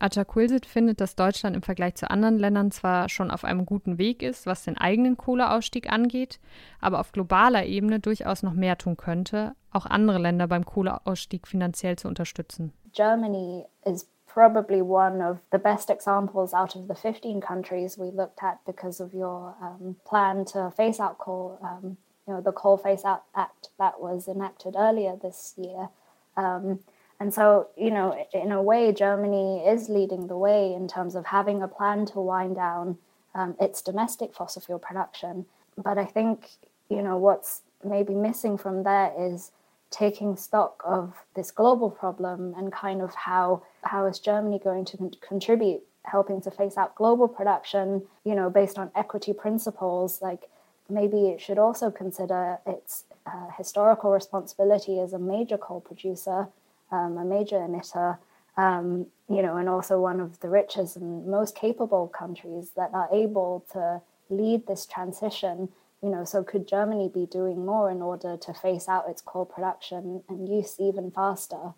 Achakulsit 0.05 0.67
findet, 0.67 1.01
dass 1.01 1.17
Deutschland 1.17 1.57
im 1.57 1.63
Vergleich 1.63 1.95
zu 1.95 2.11
anderen 2.11 2.39
Ländern 2.39 2.71
zwar 2.71 3.09
schon 3.09 3.31
auf 3.31 3.45
einem 3.45 3.65
guten 3.65 3.99
Weg 3.99 4.23
ist, 4.23 4.47
was 4.47 4.65
den 4.65 4.77
eigenen 4.77 5.17
Kohleausstieg 5.17 5.91
angeht, 5.91 6.41
aber 6.81 7.01
auf 7.01 7.13
globaler 7.13 7.65
Ebene 7.65 8.01
durchaus 8.01 8.43
noch 8.43 8.53
mehr 8.53 8.77
tun 8.77 8.97
könnte, 8.97 9.55
auch 9.73 9.87
andere 9.87 10.19
Länder 10.19 10.47
beim 10.47 10.67
Kohleausstieg 10.67 11.49
finanziell 11.49 11.97
zu 11.97 12.09
unterstützen. 12.09 12.73
Germany 12.93 13.65
is 13.85 14.07
probably 14.27 14.83
one 14.83 15.23
of 15.23 15.39
the 15.53 15.59
best 15.59 15.89
examples 15.89 16.53
out 16.53 16.77
of 16.77 16.87
the 16.89 16.95
15 16.95 17.41
countries 17.41 17.97
we 17.99 18.11
looked 18.11 18.43
at 18.43 18.59
because 18.67 19.03
of 19.03 19.15
your 19.15 19.55
um, 19.63 19.97
plan 20.05 20.45
to 20.45 20.71
phase 20.77 21.01
out 21.01 21.19
coal, 21.19 21.59
um, 21.63 21.97
you 22.27 22.35
know, 22.35 22.41
the 22.41 22.53
Coal 22.53 22.77
Phase 22.77 23.05
Out 23.05 23.23
Act 23.35 23.71
that 23.79 24.01
was 24.01 24.29
enacted 24.29 24.75
earlier 24.77 25.17
this 25.17 25.55
year. 25.57 25.89
Um, 26.37 26.81
And 27.21 27.33
so, 27.33 27.69
you 27.77 27.91
know, 27.91 28.27
in 28.33 28.53
a 28.53 28.63
way, 28.63 28.93
Germany 28.93 29.65
is 29.67 29.89
leading 29.89 30.27
the 30.27 30.37
way 30.37 30.75
in 30.75 30.89
terms 30.89 31.15
of 31.15 31.27
having 31.27 31.63
a 31.63 31.69
plan 31.69 32.07
to 32.07 32.21
wind 32.21 32.57
down 32.57 32.99
um, 33.35 33.57
its 33.61 33.83
domestic 33.83 34.35
fossil 34.35 34.63
fuel 34.63 34.79
production. 34.79 35.47
But 35.77 35.99
I 35.99 36.05
think, 36.05 36.51
you 36.89 37.03
know, 37.03 37.17
what's 37.17 37.63
maybe 37.85 38.15
missing 38.15 38.59
from 38.59 38.83
there 38.83 39.13
is 39.19 39.53
taking 39.91 40.37
stock 40.37 40.83
of 40.85 41.15
this 41.35 41.51
global 41.51 41.89
problem 41.89 42.55
and 42.57 42.73
kind 42.73 43.01
of 43.01 43.15
how 43.15 43.63
how 43.83 44.07
is 44.07 44.19
Germany 44.19 44.59
going 44.59 44.85
to 44.87 44.97
con- 44.97 45.13
contribute 45.21 45.83
helping 46.05 46.41
to 46.43 46.51
phase 46.51 46.77
out 46.77 46.95
global 46.97 47.29
production, 47.29 48.03
you 48.25 48.35
know, 48.35 48.51
based 48.51 48.79
on 48.79 48.91
equity 48.95 49.33
principles 49.33 50.21
like 50.21 50.51
maybe 50.89 51.29
it 51.29 51.41
should 51.41 51.59
also 51.59 51.91
consider 51.91 52.59
its 52.67 53.05
uh, 53.27 53.49
historical 53.57 54.11
responsibility 54.11 55.01
as 55.01 55.13
a 55.13 55.19
major 55.19 55.57
coal 55.57 55.81
producer 55.81 56.49
um, 56.95 57.19
a 57.19 57.25
major 57.25 57.59
emitter, 57.59 58.19
um, 58.57 59.07
you 59.29 59.43
know, 59.43 59.57
and 59.57 59.69
also 59.69 59.95
one 60.01 60.21
of 60.21 60.41
the 60.41 60.49
richest 60.49 60.97
and 60.97 61.27
most 61.27 61.55
capable 61.57 62.07
countries 62.09 62.71
that 62.77 62.91
are 62.93 63.09
able 63.13 63.65
to 63.73 64.01
lead 64.31 64.67
this 64.67 64.87
transition. 64.87 65.69
You 66.03 66.11
know, 66.11 66.25
so 66.25 66.45
could 66.45 66.69
Germany 66.69 67.11
be 67.13 67.27
doing 67.27 67.65
more 67.65 67.91
in 67.91 68.03
order 68.03 68.37
to 68.37 68.53
phase 68.53 68.89
out 68.89 69.05
its 69.09 69.23
coal 69.23 69.47
production 69.47 70.23
and 70.29 70.49
use 70.49 70.77
even 70.79 71.11
faster? 71.11 71.75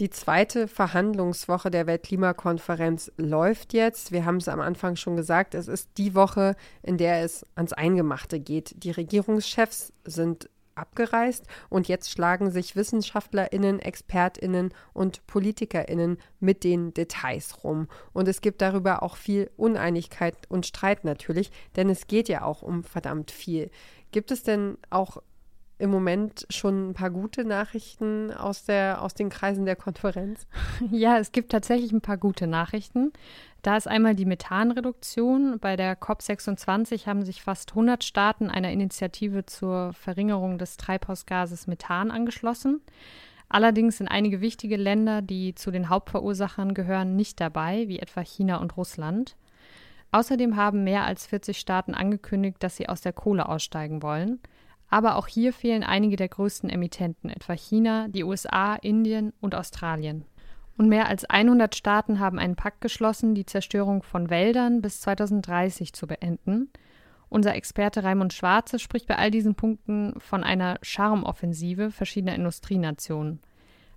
Die 0.00 0.10
zweite 0.10 0.66
Verhandlungswoche 0.66 1.70
der 1.70 1.86
Weltklimakonferenz 1.86 3.12
läuft 3.16 3.74
jetzt. 3.74 4.10
Wir 4.10 4.24
haben 4.24 4.38
es 4.38 4.48
am 4.48 4.60
Anfang 4.60 4.96
schon 4.96 5.14
gesagt, 5.14 5.54
es 5.54 5.68
ist 5.68 5.88
die 5.98 6.16
Woche, 6.16 6.56
in 6.82 6.98
der 6.98 7.22
es 7.22 7.46
ans 7.54 7.72
Eingemachte 7.72 8.40
geht. 8.40 8.74
Die 8.82 8.90
Regierungschefs 8.90 9.92
sind 10.04 10.50
abgereist 10.76 11.46
und 11.68 11.88
jetzt 11.88 12.10
schlagen 12.10 12.50
sich 12.50 12.76
Wissenschaftlerinnen, 12.76 13.80
Expertinnen 13.80 14.72
und 14.92 15.26
Politikerinnen 15.26 16.18
mit 16.40 16.64
den 16.64 16.94
Details 16.94 17.64
rum. 17.64 17.88
Und 18.12 18.28
es 18.28 18.40
gibt 18.40 18.62
darüber 18.62 19.02
auch 19.02 19.16
viel 19.16 19.50
Uneinigkeit 19.56 20.36
und 20.48 20.66
Streit 20.66 21.04
natürlich, 21.04 21.50
denn 21.76 21.88
es 21.90 22.06
geht 22.06 22.28
ja 22.28 22.42
auch 22.42 22.62
um 22.62 22.84
verdammt 22.84 23.30
viel. 23.30 23.70
Gibt 24.12 24.30
es 24.30 24.42
denn 24.42 24.78
auch 24.90 25.22
im 25.78 25.90
Moment 25.90 26.46
schon 26.50 26.90
ein 26.90 26.94
paar 26.94 27.10
gute 27.10 27.44
Nachrichten 27.44 28.32
aus, 28.32 28.64
der, 28.64 29.02
aus 29.02 29.14
den 29.14 29.28
Kreisen 29.28 29.64
der 29.64 29.76
Konferenz? 29.76 30.46
Ja, 30.90 31.18
es 31.18 31.32
gibt 31.32 31.50
tatsächlich 31.50 31.92
ein 31.92 32.00
paar 32.00 32.16
gute 32.16 32.46
Nachrichten. 32.46 33.12
Da 33.64 33.78
ist 33.78 33.88
einmal 33.88 34.14
die 34.14 34.26
Methanreduktion. 34.26 35.58
Bei 35.58 35.74
der 35.74 35.98
COP26 35.98 37.06
haben 37.06 37.24
sich 37.24 37.42
fast 37.42 37.70
100 37.70 38.04
Staaten 38.04 38.50
einer 38.50 38.70
Initiative 38.70 39.46
zur 39.46 39.94
Verringerung 39.94 40.58
des 40.58 40.76
Treibhausgases 40.76 41.66
Methan 41.66 42.10
angeschlossen. 42.10 42.82
Allerdings 43.48 43.96
sind 43.96 44.08
einige 44.08 44.42
wichtige 44.42 44.76
Länder, 44.76 45.22
die 45.22 45.54
zu 45.54 45.70
den 45.70 45.88
Hauptverursachern 45.88 46.74
gehören, 46.74 47.16
nicht 47.16 47.40
dabei, 47.40 47.88
wie 47.88 48.00
etwa 48.00 48.20
China 48.20 48.58
und 48.58 48.76
Russland. 48.76 49.34
Außerdem 50.12 50.56
haben 50.56 50.84
mehr 50.84 51.04
als 51.04 51.26
40 51.26 51.58
Staaten 51.58 51.94
angekündigt, 51.94 52.58
dass 52.62 52.76
sie 52.76 52.90
aus 52.90 53.00
der 53.00 53.14
Kohle 53.14 53.48
aussteigen 53.48 54.02
wollen. 54.02 54.40
Aber 54.90 55.16
auch 55.16 55.26
hier 55.26 55.54
fehlen 55.54 55.84
einige 55.84 56.16
der 56.16 56.28
größten 56.28 56.68
Emittenten, 56.68 57.30
etwa 57.30 57.54
China, 57.54 58.08
die 58.08 58.24
USA, 58.24 58.74
Indien 58.74 59.32
und 59.40 59.54
Australien. 59.54 60.26
Und 60.76 60.88
mehr 60.88 61.08
als 61.08 61.24
100 61.24 61.74
Staaten 61.74 62.18
haben 62.18 62.38
einen 62.38 62.56
Pakt 62.56 62.80
geschlossen, 62.80 63.34
die 63.34 63.46
Zerstörung 63.46 64.02
von 64.02 64.28
Wäldern 64.28 64.82
bis 64.82 65.00
2030 65.00 65.92
zu 65.92 66.06
beenden. 66.06 66.70
Unser 67.28 67.54
Experte 67.54 68.02
Raimund 68.04 68.32
Schwarze 68.32 68.78
spricht 68.78 69.06
bei 69.06 69.16
all 69.16 69.30
diesen 69.30 69.54
Punkten 69.54 70.14
von 70.18 70.44
einer 70.44 70.78
Charmoffensive 70.82 71.90
verschiedener 71.90 72.34
Industrienationen. 72.34 73.40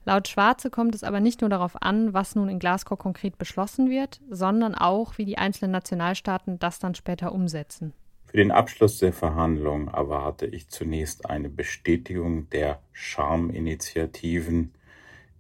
Laut 0.06 0.28
Schwarze 0.28 0.70
kommt 0.70 0.96
es 0.96 1.04
aber 1.04 1.20
nicht 1.20 1.42
nur 1.42 1.50
darauf 1.50 1.82
an, 1.82 2.13
was 2.13 2.36
nun 2.36 2.48
in 2.48 2.60
Glasgow 2.60 2.98
konkret 2.98 3.38
beschlossen 3.38 3.90
wird, 3.90 4.22
sondern 4.30 4.74
auch, 4.74 5.18
wie 5.18 5.26
die 5.26 5.38
einzelnen 5.38 5.72
Nationalstaaten 5.72 6.60
das 6.60 6.80
dann 6.80 6.96
später 6.96 7.34
umsetzen. 7.34 7.94
Für 8.26 8.38
den 8.38 8.52
Abschluss 8.52 9.00
der 9.00 9.13
Verhandlungen 9.13 9.90
erwarte 9.90 10.46
ich 10.46 10.70
zunächst 10.70 11.30
eine 11.30 11.50
Bestätigung 11.50 12.50
der 12.52 12.80
Charminitiativen, 12.94 14.74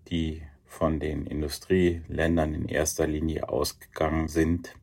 die 0.09 0.41
von 0.67 0.99
den 0.99 1.25
Industrieländern 1.25 2.53
in 2.53 2.67
erster 2.67 3.07
Linie 3.07 3.49
ausgegangen 3.49 4.27
sind, 4.27 4.75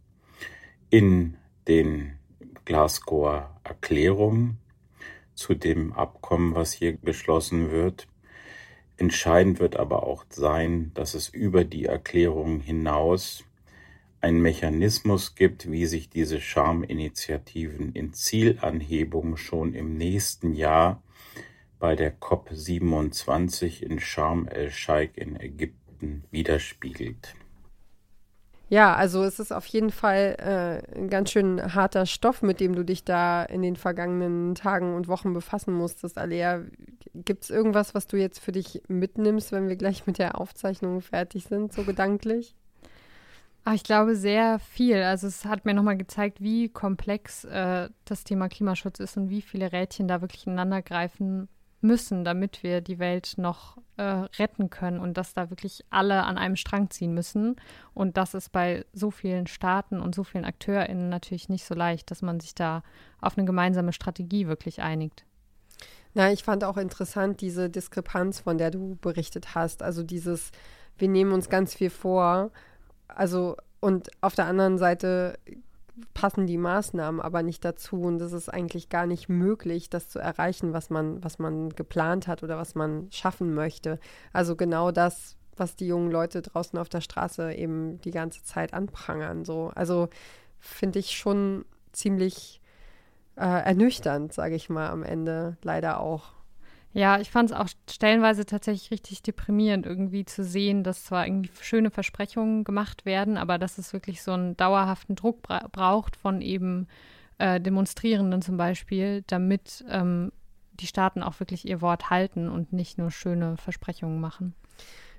in 0.91 1.37
den 1.69 2.15
Glasgower 2.65 3.61
Erklärungen 3.63 4.59
zu 5.35 5.55
dem 5.55 5.93
Abkommen, 5.93 6.55
was 6.55 6.73
hier 6.73 6.95
geschlossen 6.95 7.71
wird. 7.71 8.09
Entscheidend 8.97 9.61
wird 9.61 9.77
aber 9.77 10.05
auch 10.05 10.25
sein, 10.31 10.93
dass 10.95 11.15
es 11.15 11.29
über 11.29 11.65
die 11.65 11.85
Erklärungen 11.85 12.61
hinaus 12.61 13.45
einen 14.21 14.41
Mechanismus 14.41 15.35
gibt, 15.35 15.71
wie 15.71 15.85
sich 15.85 16.09
diese 16.09 16.41
Charminitiativen 16.41 17.93
in 17.93 18.15
Zielanhebung 18.15 19.37
schon 19.37 19.75
im 19.75 19.99
nächsten 19.99 20.55
Jahr 20.55 21.03
bei 21.85 21.97
der 21.97 22.19
COP27 22.19 23.83
in 23.83 24.01
Sharm 24.01 24.49
el-Sheikh 24.49 25.21
in 25.21 25.39
Ägypten 25.39 26.25
widerspiegelt. 26.31 27.35
Ja, 28.71 28.95
also 28.95 29.23
es 29.23 29.39
ist 29.39 29.53
auf 29.53 29.67
jeden 29.67 29.91
Fall 29.91 30.35
äh, 30.39 30.99
ein 30.99 31.11
ganz 31.11 31.31
schön 31.31 31.75
harter 31.75 32.07
Stoff, 32.07 32.41
mit 32.41 32.59
dem 32.61 32.75
du 32.75 32.87
dich 32.87 33.05
da 33.05 33.43
in 33.43 33.61
den 33.61 33.77
vergangenen 33.77 34.55
Tagen 34.55 34.95
und 34.95 35.09
Wochen 35.09 35.35
befassen 35.35 35.75
musstest, 35.75 36.17
Alea. 36.17 36.63
Gibt 37.13 37.45
es 37.45 37.51
irgendwas, 37.51 37.95
was 37.95 38.07
du 38.07 38.17
jetzt 38.17 38.39
für 38.39 38.53
dich 38.53 38.81
mitnimmst, 38.89 39.53
wenn 39.53 39.69
wir 39.69 39.77
gleich 39.77 40.07
mit 40.07 40.17
der 40.17 40.41
Aufzeichnung 40.41 41.03
fertig 41.03 41.45
sind, 41.45 41.75
so 41.75 41.85
gedanklich? 41.85 42.57
Ach, 43.65 43.75
ich 43.75 43.85
glaube 43.85 44.17
sehr 44.17 44.59
viel. 44.59 45.03
Also 45.03 45.27
es 45.27 45.45
hat 45.45 45.67
mir 45.67 45.75
nochmal 45.75 45.99
gezeigt, 45.99 46.41
wie 46.41 46.71
komplex 46.71 47.45
äh, 47.45 47.91
das 48.07 48.25
Thema 48.25 48.49
Klimaschutz 48.49 49.01
ist 49.01 49.19
und 49.19 49.29
wie 49.29 49.43
viele 49.43 49.71
Rädchen 49.71 50.09
da 50.09 50.23
wirklich 50.23 50.47
ineinander 50.47 50.81
greifen 50.81 51.51
müssen, 51.85 52.25
damit 52.25 52.63
wir 52.63 52.81
die 52.81 52.99
Welt 52.99 53.35
noch 53.37 53.77
äh, 53.97 54.03
retten 54.03 54.71
können 54.71 54.99
und 54.99 55.17
dass 55.17 55.35
da 55.35 55.51
wirklich 55.51 55.85
alle 55.91 56.25
an 56.25 56.39
einem 56.39 56.57
Strang 56.57 56.91
ziehen 56.91 57.15
müssen. 57.15 57.57
Und 57.93 58.17
das 58.17 58.35
ist 58.35 58.51
bei 58.51 58.85
so 58.93 59.11
vielen 59.11 59.47
Staaten 59.47 60.01
und 60.01 60.15
so 60.15 60.25
vielen 60.25 60.45
AkteurInnen 60.45 61.09
natürlich 61.09 61.49
nicht 61.49 61.65
so 61.65 61.75
leicht, 61.75 62.11
dass 62.11 62.23
man 62.23 62.41
sich 62.41 62.55
da 62.55 62.83
auf 63.21 63.39
eine 63.39 63.47
gemeinsame 63.47 63.93
Strategie 63.93 64.49
wirklich 64.49 64.83
einigt. 64.83 65.25
Na, 66.15 66.33
ich 66.33 66.43
fand 66.43 66.65
auch 66.65 66.77
interessant 66.77 67.41
diese 67.41 67.69
Diskrepanz, 67.69 68.41
von 68.41 68.57
der 68.57 68.71
du 68.71 68.97
berichtet 69.01 69.55
hast. 69.55 69.83
Also 69.83 70.03
dieses, 70.03 70.51
wir 70.97 71.09
nehmen 71.09 71.33
uns 71.33 71.49
ganz 71.49 71.75
viel 71.75 71.91
vor, 71.91 72.51
also 73.09 73.57
und 73.81 74.11
auf 74.23 74.35
der 74.35 74.47
anderen 74.47 74.79
Seite 74.79 75.39
passen 76.13 76.47
die 76.47 76.59
Maßnahmen 76.59 77.21
aber 77.21 77.43
nicht 77.43 77.65
dazu 77.65 78.01
und 78.03 78.21
es 78.21 78.33
ist 78.33 78.49
eigentlich 78.49 78.89
gar 78.89 79.07
nicht 79.07 79.29
möglich, 79.29 79.91
das 79.91 80.09
zu 80.09 80.19
erreichen, 80.19 80.73
was 80.73 80.91
man, 80.91 81.23
was 81.23 81.39
man 81.39 81.71
geplant 81.71 82.27
hat 82.27 82.43
oder 82.43 82.57
was 82.57 82.75
man 82.75 83.09
schaffen 83.11 83.55
möchte. 83.55 84.01
Also 84.33 84.57
genau 84.57 84.91
das, 84.91 85.37
was 85.57 85.77
die 85.77 85.87
jungen 85.87 86.11
Leute 86.11 86.43
draußen 86.43 86.79
auf 86.79 86.89
der 86.89 87.01
Straße 87.01 87.55
eben 87.55 88.01
die 88.01 88.11
ganze 88.11 88.43
Zeit 88.43 88.75
anprangern. 88.75 89.45
So. 89.45 89.71
Also 89.75 90.09
finde 90.59 90.99
ich 90.99 91.13
schon 91.13 91.65
ziemlich 91.93 92.61
äh, 93.37 93.41
ernüchternd, 93.41 94.33
sage 94.33 94.57
ich 94.57 94.69
mal, 94.69 94.91
am 94.91 95.03
Ende 95.03 95.57
leider 95.63 96.01
auch. 96.01 96.33
Ja, 96.95 97.19
ich 97.19 97.29
fand 97.29 97.51
es 97.51 97.57
auch 97.57 97.69
stellenweise 97.91 98.47
tatsächlich 98.47 98.93
richtig 98.93 99.21
deprimierend, 99.23 99.85
irgendwie 99.85 100.25
zu 100.25 100.45
sehen, 100.45 100.85
dass 100.85 101.05
zwar 101.05 101.27
irgendwie 101.27 101.51
schöne 101.61 101.91
Versprechungen 101.91 102.63
gemacht 102.63 103.05
werden, 103.05 103.37
aber 103.37 103.59
dass 103.59 103.79
es 103.79 103.93
wirklich 103.93 104.23
so 104.23 104.31
einen 104.31 104.57
dauerhaften 104.57 105.17
Druck 105.17 105.43
bra 105.43 105.67
braucht 105.73 106.15
von 106.15 106.41
eben 106.41 106.87
äh, 107.39 107.61
Demonstrierenden 107.61 108.43
zum 108.43 108.57
Beispiel, 108.57 109.25
damit 109.27 109.85
ähm, 109.89 110.31
die 110.75 110.87
Staaten 110.87 111.25
auch 111.25 111.41
wirklich 111.41 111.67
ihr 111.67 111.83
Wort 111.83 112.11
halten 112.11 112.49
und 112.49 112.73
nicht 112.73 112.97
nur 112.97 113.11
schöne 113.11 113.57
Versprechungen 113.57 114.21
machen. 114.21 114.55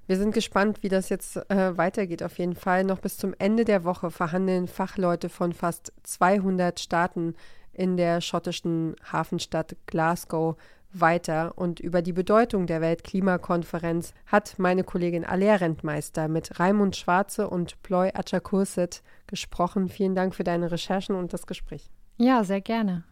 Wir 0.07 0.15
sind 0.15 0.33
gespannt, 0.33 0.81
wie 0.81 0.89
das 0.89 1.09
jetzt 1.09 1.35
äh, 1.49 1.77
weitergeht. 1.77 2.23
Auf 2.23 2.39
jeden 2.39 2.55
Fall 2.55 2.85
noch 2.85 2.99
bis 2.99 3.17
zum 3.17 3.33
Ende 3.37 3.65
der 3.65 3.83
Woche 3.83 4.11
verhandeln 4.11 4.67
Fachleute 4.67 5.27
von 5.27 5.51
fast 5.51 5.91
200 6.03 6.79
Staaten 6.79 7.35
in 7.73 7.97
der 7.97 8.21
schottischen 8.21 8.95
Hafenstadt 9.11 9.75
Glasgow 9.87 10.55
weiter 10.99 11.53
und 11.55 11.79
über 11.79 12.01
die 12.01 12.13
Bedeutung 12.13 12.67
der 12.67 12.81
Weltklimakonferenz 12.81 14.13
hat 14.25 14.55
meine 14.57 14.83
Kollegin 14.83 15.25
Alea 15.25 15.55
Rentmeister 15.55 16.27
mit 16.27 16.59
Raimund 16.59 16.95
Schwarze 16.95 17.49
und 17.49 17.81
Ploy 17.81 18.11
Achakurset 18.13 19.01
gesprochen. 19.27 19.89
Vielen 19.89 20.15
Dank 20.15 20.35
für 20.35 20.43
deine 20.43 20.71
Recherchen 20.71 21.15
und 21.15 21.33
das 21.33 21.47
Gespräch. 21.47 21.89
Ja, 22.17 22.43
sehr 22.43 22.61
gerne. 22.61 23.03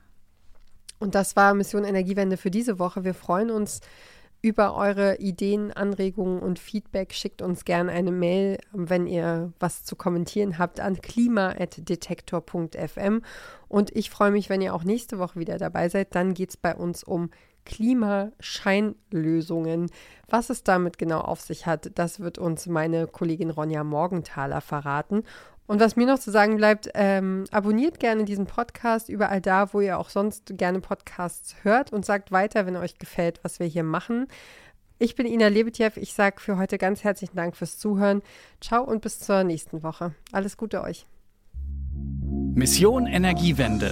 Und 0.99 1.15
das 1.15 1.35
war 1.35 1.53
Mission 1.53 1.83
Energiewende 1.83 2.37
für 2.37 2.51
diese 2.51 2.79
Woche. 2.79 3.03
Wir 3.03 3.13
freuen 3.13 3.51
uns 3.51 3.81
über 4.43 4.75
eure 4.75 5.17
Ideen, 5.17 5.71
Anregungen 5.71 6.39
und 6.39 6.59
Feedback. 6.59 7.13
Schickt 7.13 7.41
uns 7.41 7.63
gerne 7.63 7.91
eine 7.91 8.11
Mail, 8.11 8.59
wenn 8.73 9.07
ihr 9.07 9.53
was 9.59 9.85
zu 9.85 9.95
kommentieren 9.95 10.59
habt, 10.59 10.81
an 10.81 11.01
klima.detektor.fm. 11.01 13.21
Und 13.69 13.95
ich 13.95 14.09
freue 14.09 14.31
mich, 14.31 14.49
wenn 14.49 14.61
ihr 14.61 14.75
auch 14.75 14.83
nächste 14.83 15.17
Woche 15.17 15.39
wieder 15.39 15.57
dabei 15.57 15.87
seid. 15.87 16.13
Dann 16.13 16.33
geht 16.33 16.49
es 16.49 16.57
bei 16.57 16.75
uns 16.75 17.05
um 17.05 17.29
Klimascheinlösungen. 17.65 19.89
Was 20.29 20.49
es 20.49 20.63
damit 20.63 20.97
genau 20.97 21.21
auf 21.21 21.41
sich 21.41 21.65
hat, 21.65 21.91
das 21.95 22.19
wird 22.19 22.37
uns 22.37 22.67
meine 22.67 23.07
Kollegin 23.07 23.49
Ronja 23.49 23.83
Morgenthaler 23.83 24.61
verraten. 24.61 25.23
Und 25.65 25.79
was 25.79 25.95
mir 25.95 26.05
noch 26.05 26.19
zu 26.19 26.31
sagen 26.31 26.57
bleibt, 26.57 26.89
ähm, 26.93 27.45
abonniert 27.51 27.99
gerne 27.99 28.25
diesen 28.25 28.45
Podcast 28.45 29.09
überall 29.09 29.41
da, 29.41 29.73
wo 29.73 29.79
ihr 29.79 29.97
auch 29.97 30.09
sonst 30.09 30.57
gerne 30.57 30.81
Podcasts 30.81 31.55
hört 31.63 31.93
und 31.93 32.05
sagt 32.05 32.31
weiter, 32.31 32.65
wenn 32.65 32.75
euch 32.75 32.97
gefällt, 32.97 33.39
was 33.43 33.59
wir 33.59 33.67
hier 33.67 33.83
machen. 33.83 34.27
Ich 34.99 35.15
bin 35.15 35.25
Ina 35.25 35.47
Lebetjew. 35.47 35.91
Ich 35.95 36.13
sage 36.13 36.39
für 36.39 36.57
heute 36.57 36.77
ganz 36.77 37.03
herzlichen 37.03 37.35
Dank 37.35 37.55
fürs 37.55 37.77
Zuhören. 37.77 38.21
Ciao 38.61 38.83
und 38.83 39.01
bis 39.01 39.19
zur 39.19 39.43
nächsten 39.43 39.83
Woche. 39.83 40.13
Alles 40.31 40.57
Gute 40.57 40.81
euch. 40.81 41.05
Mission 42.55 43.07
Energiewende. 43.07 43.91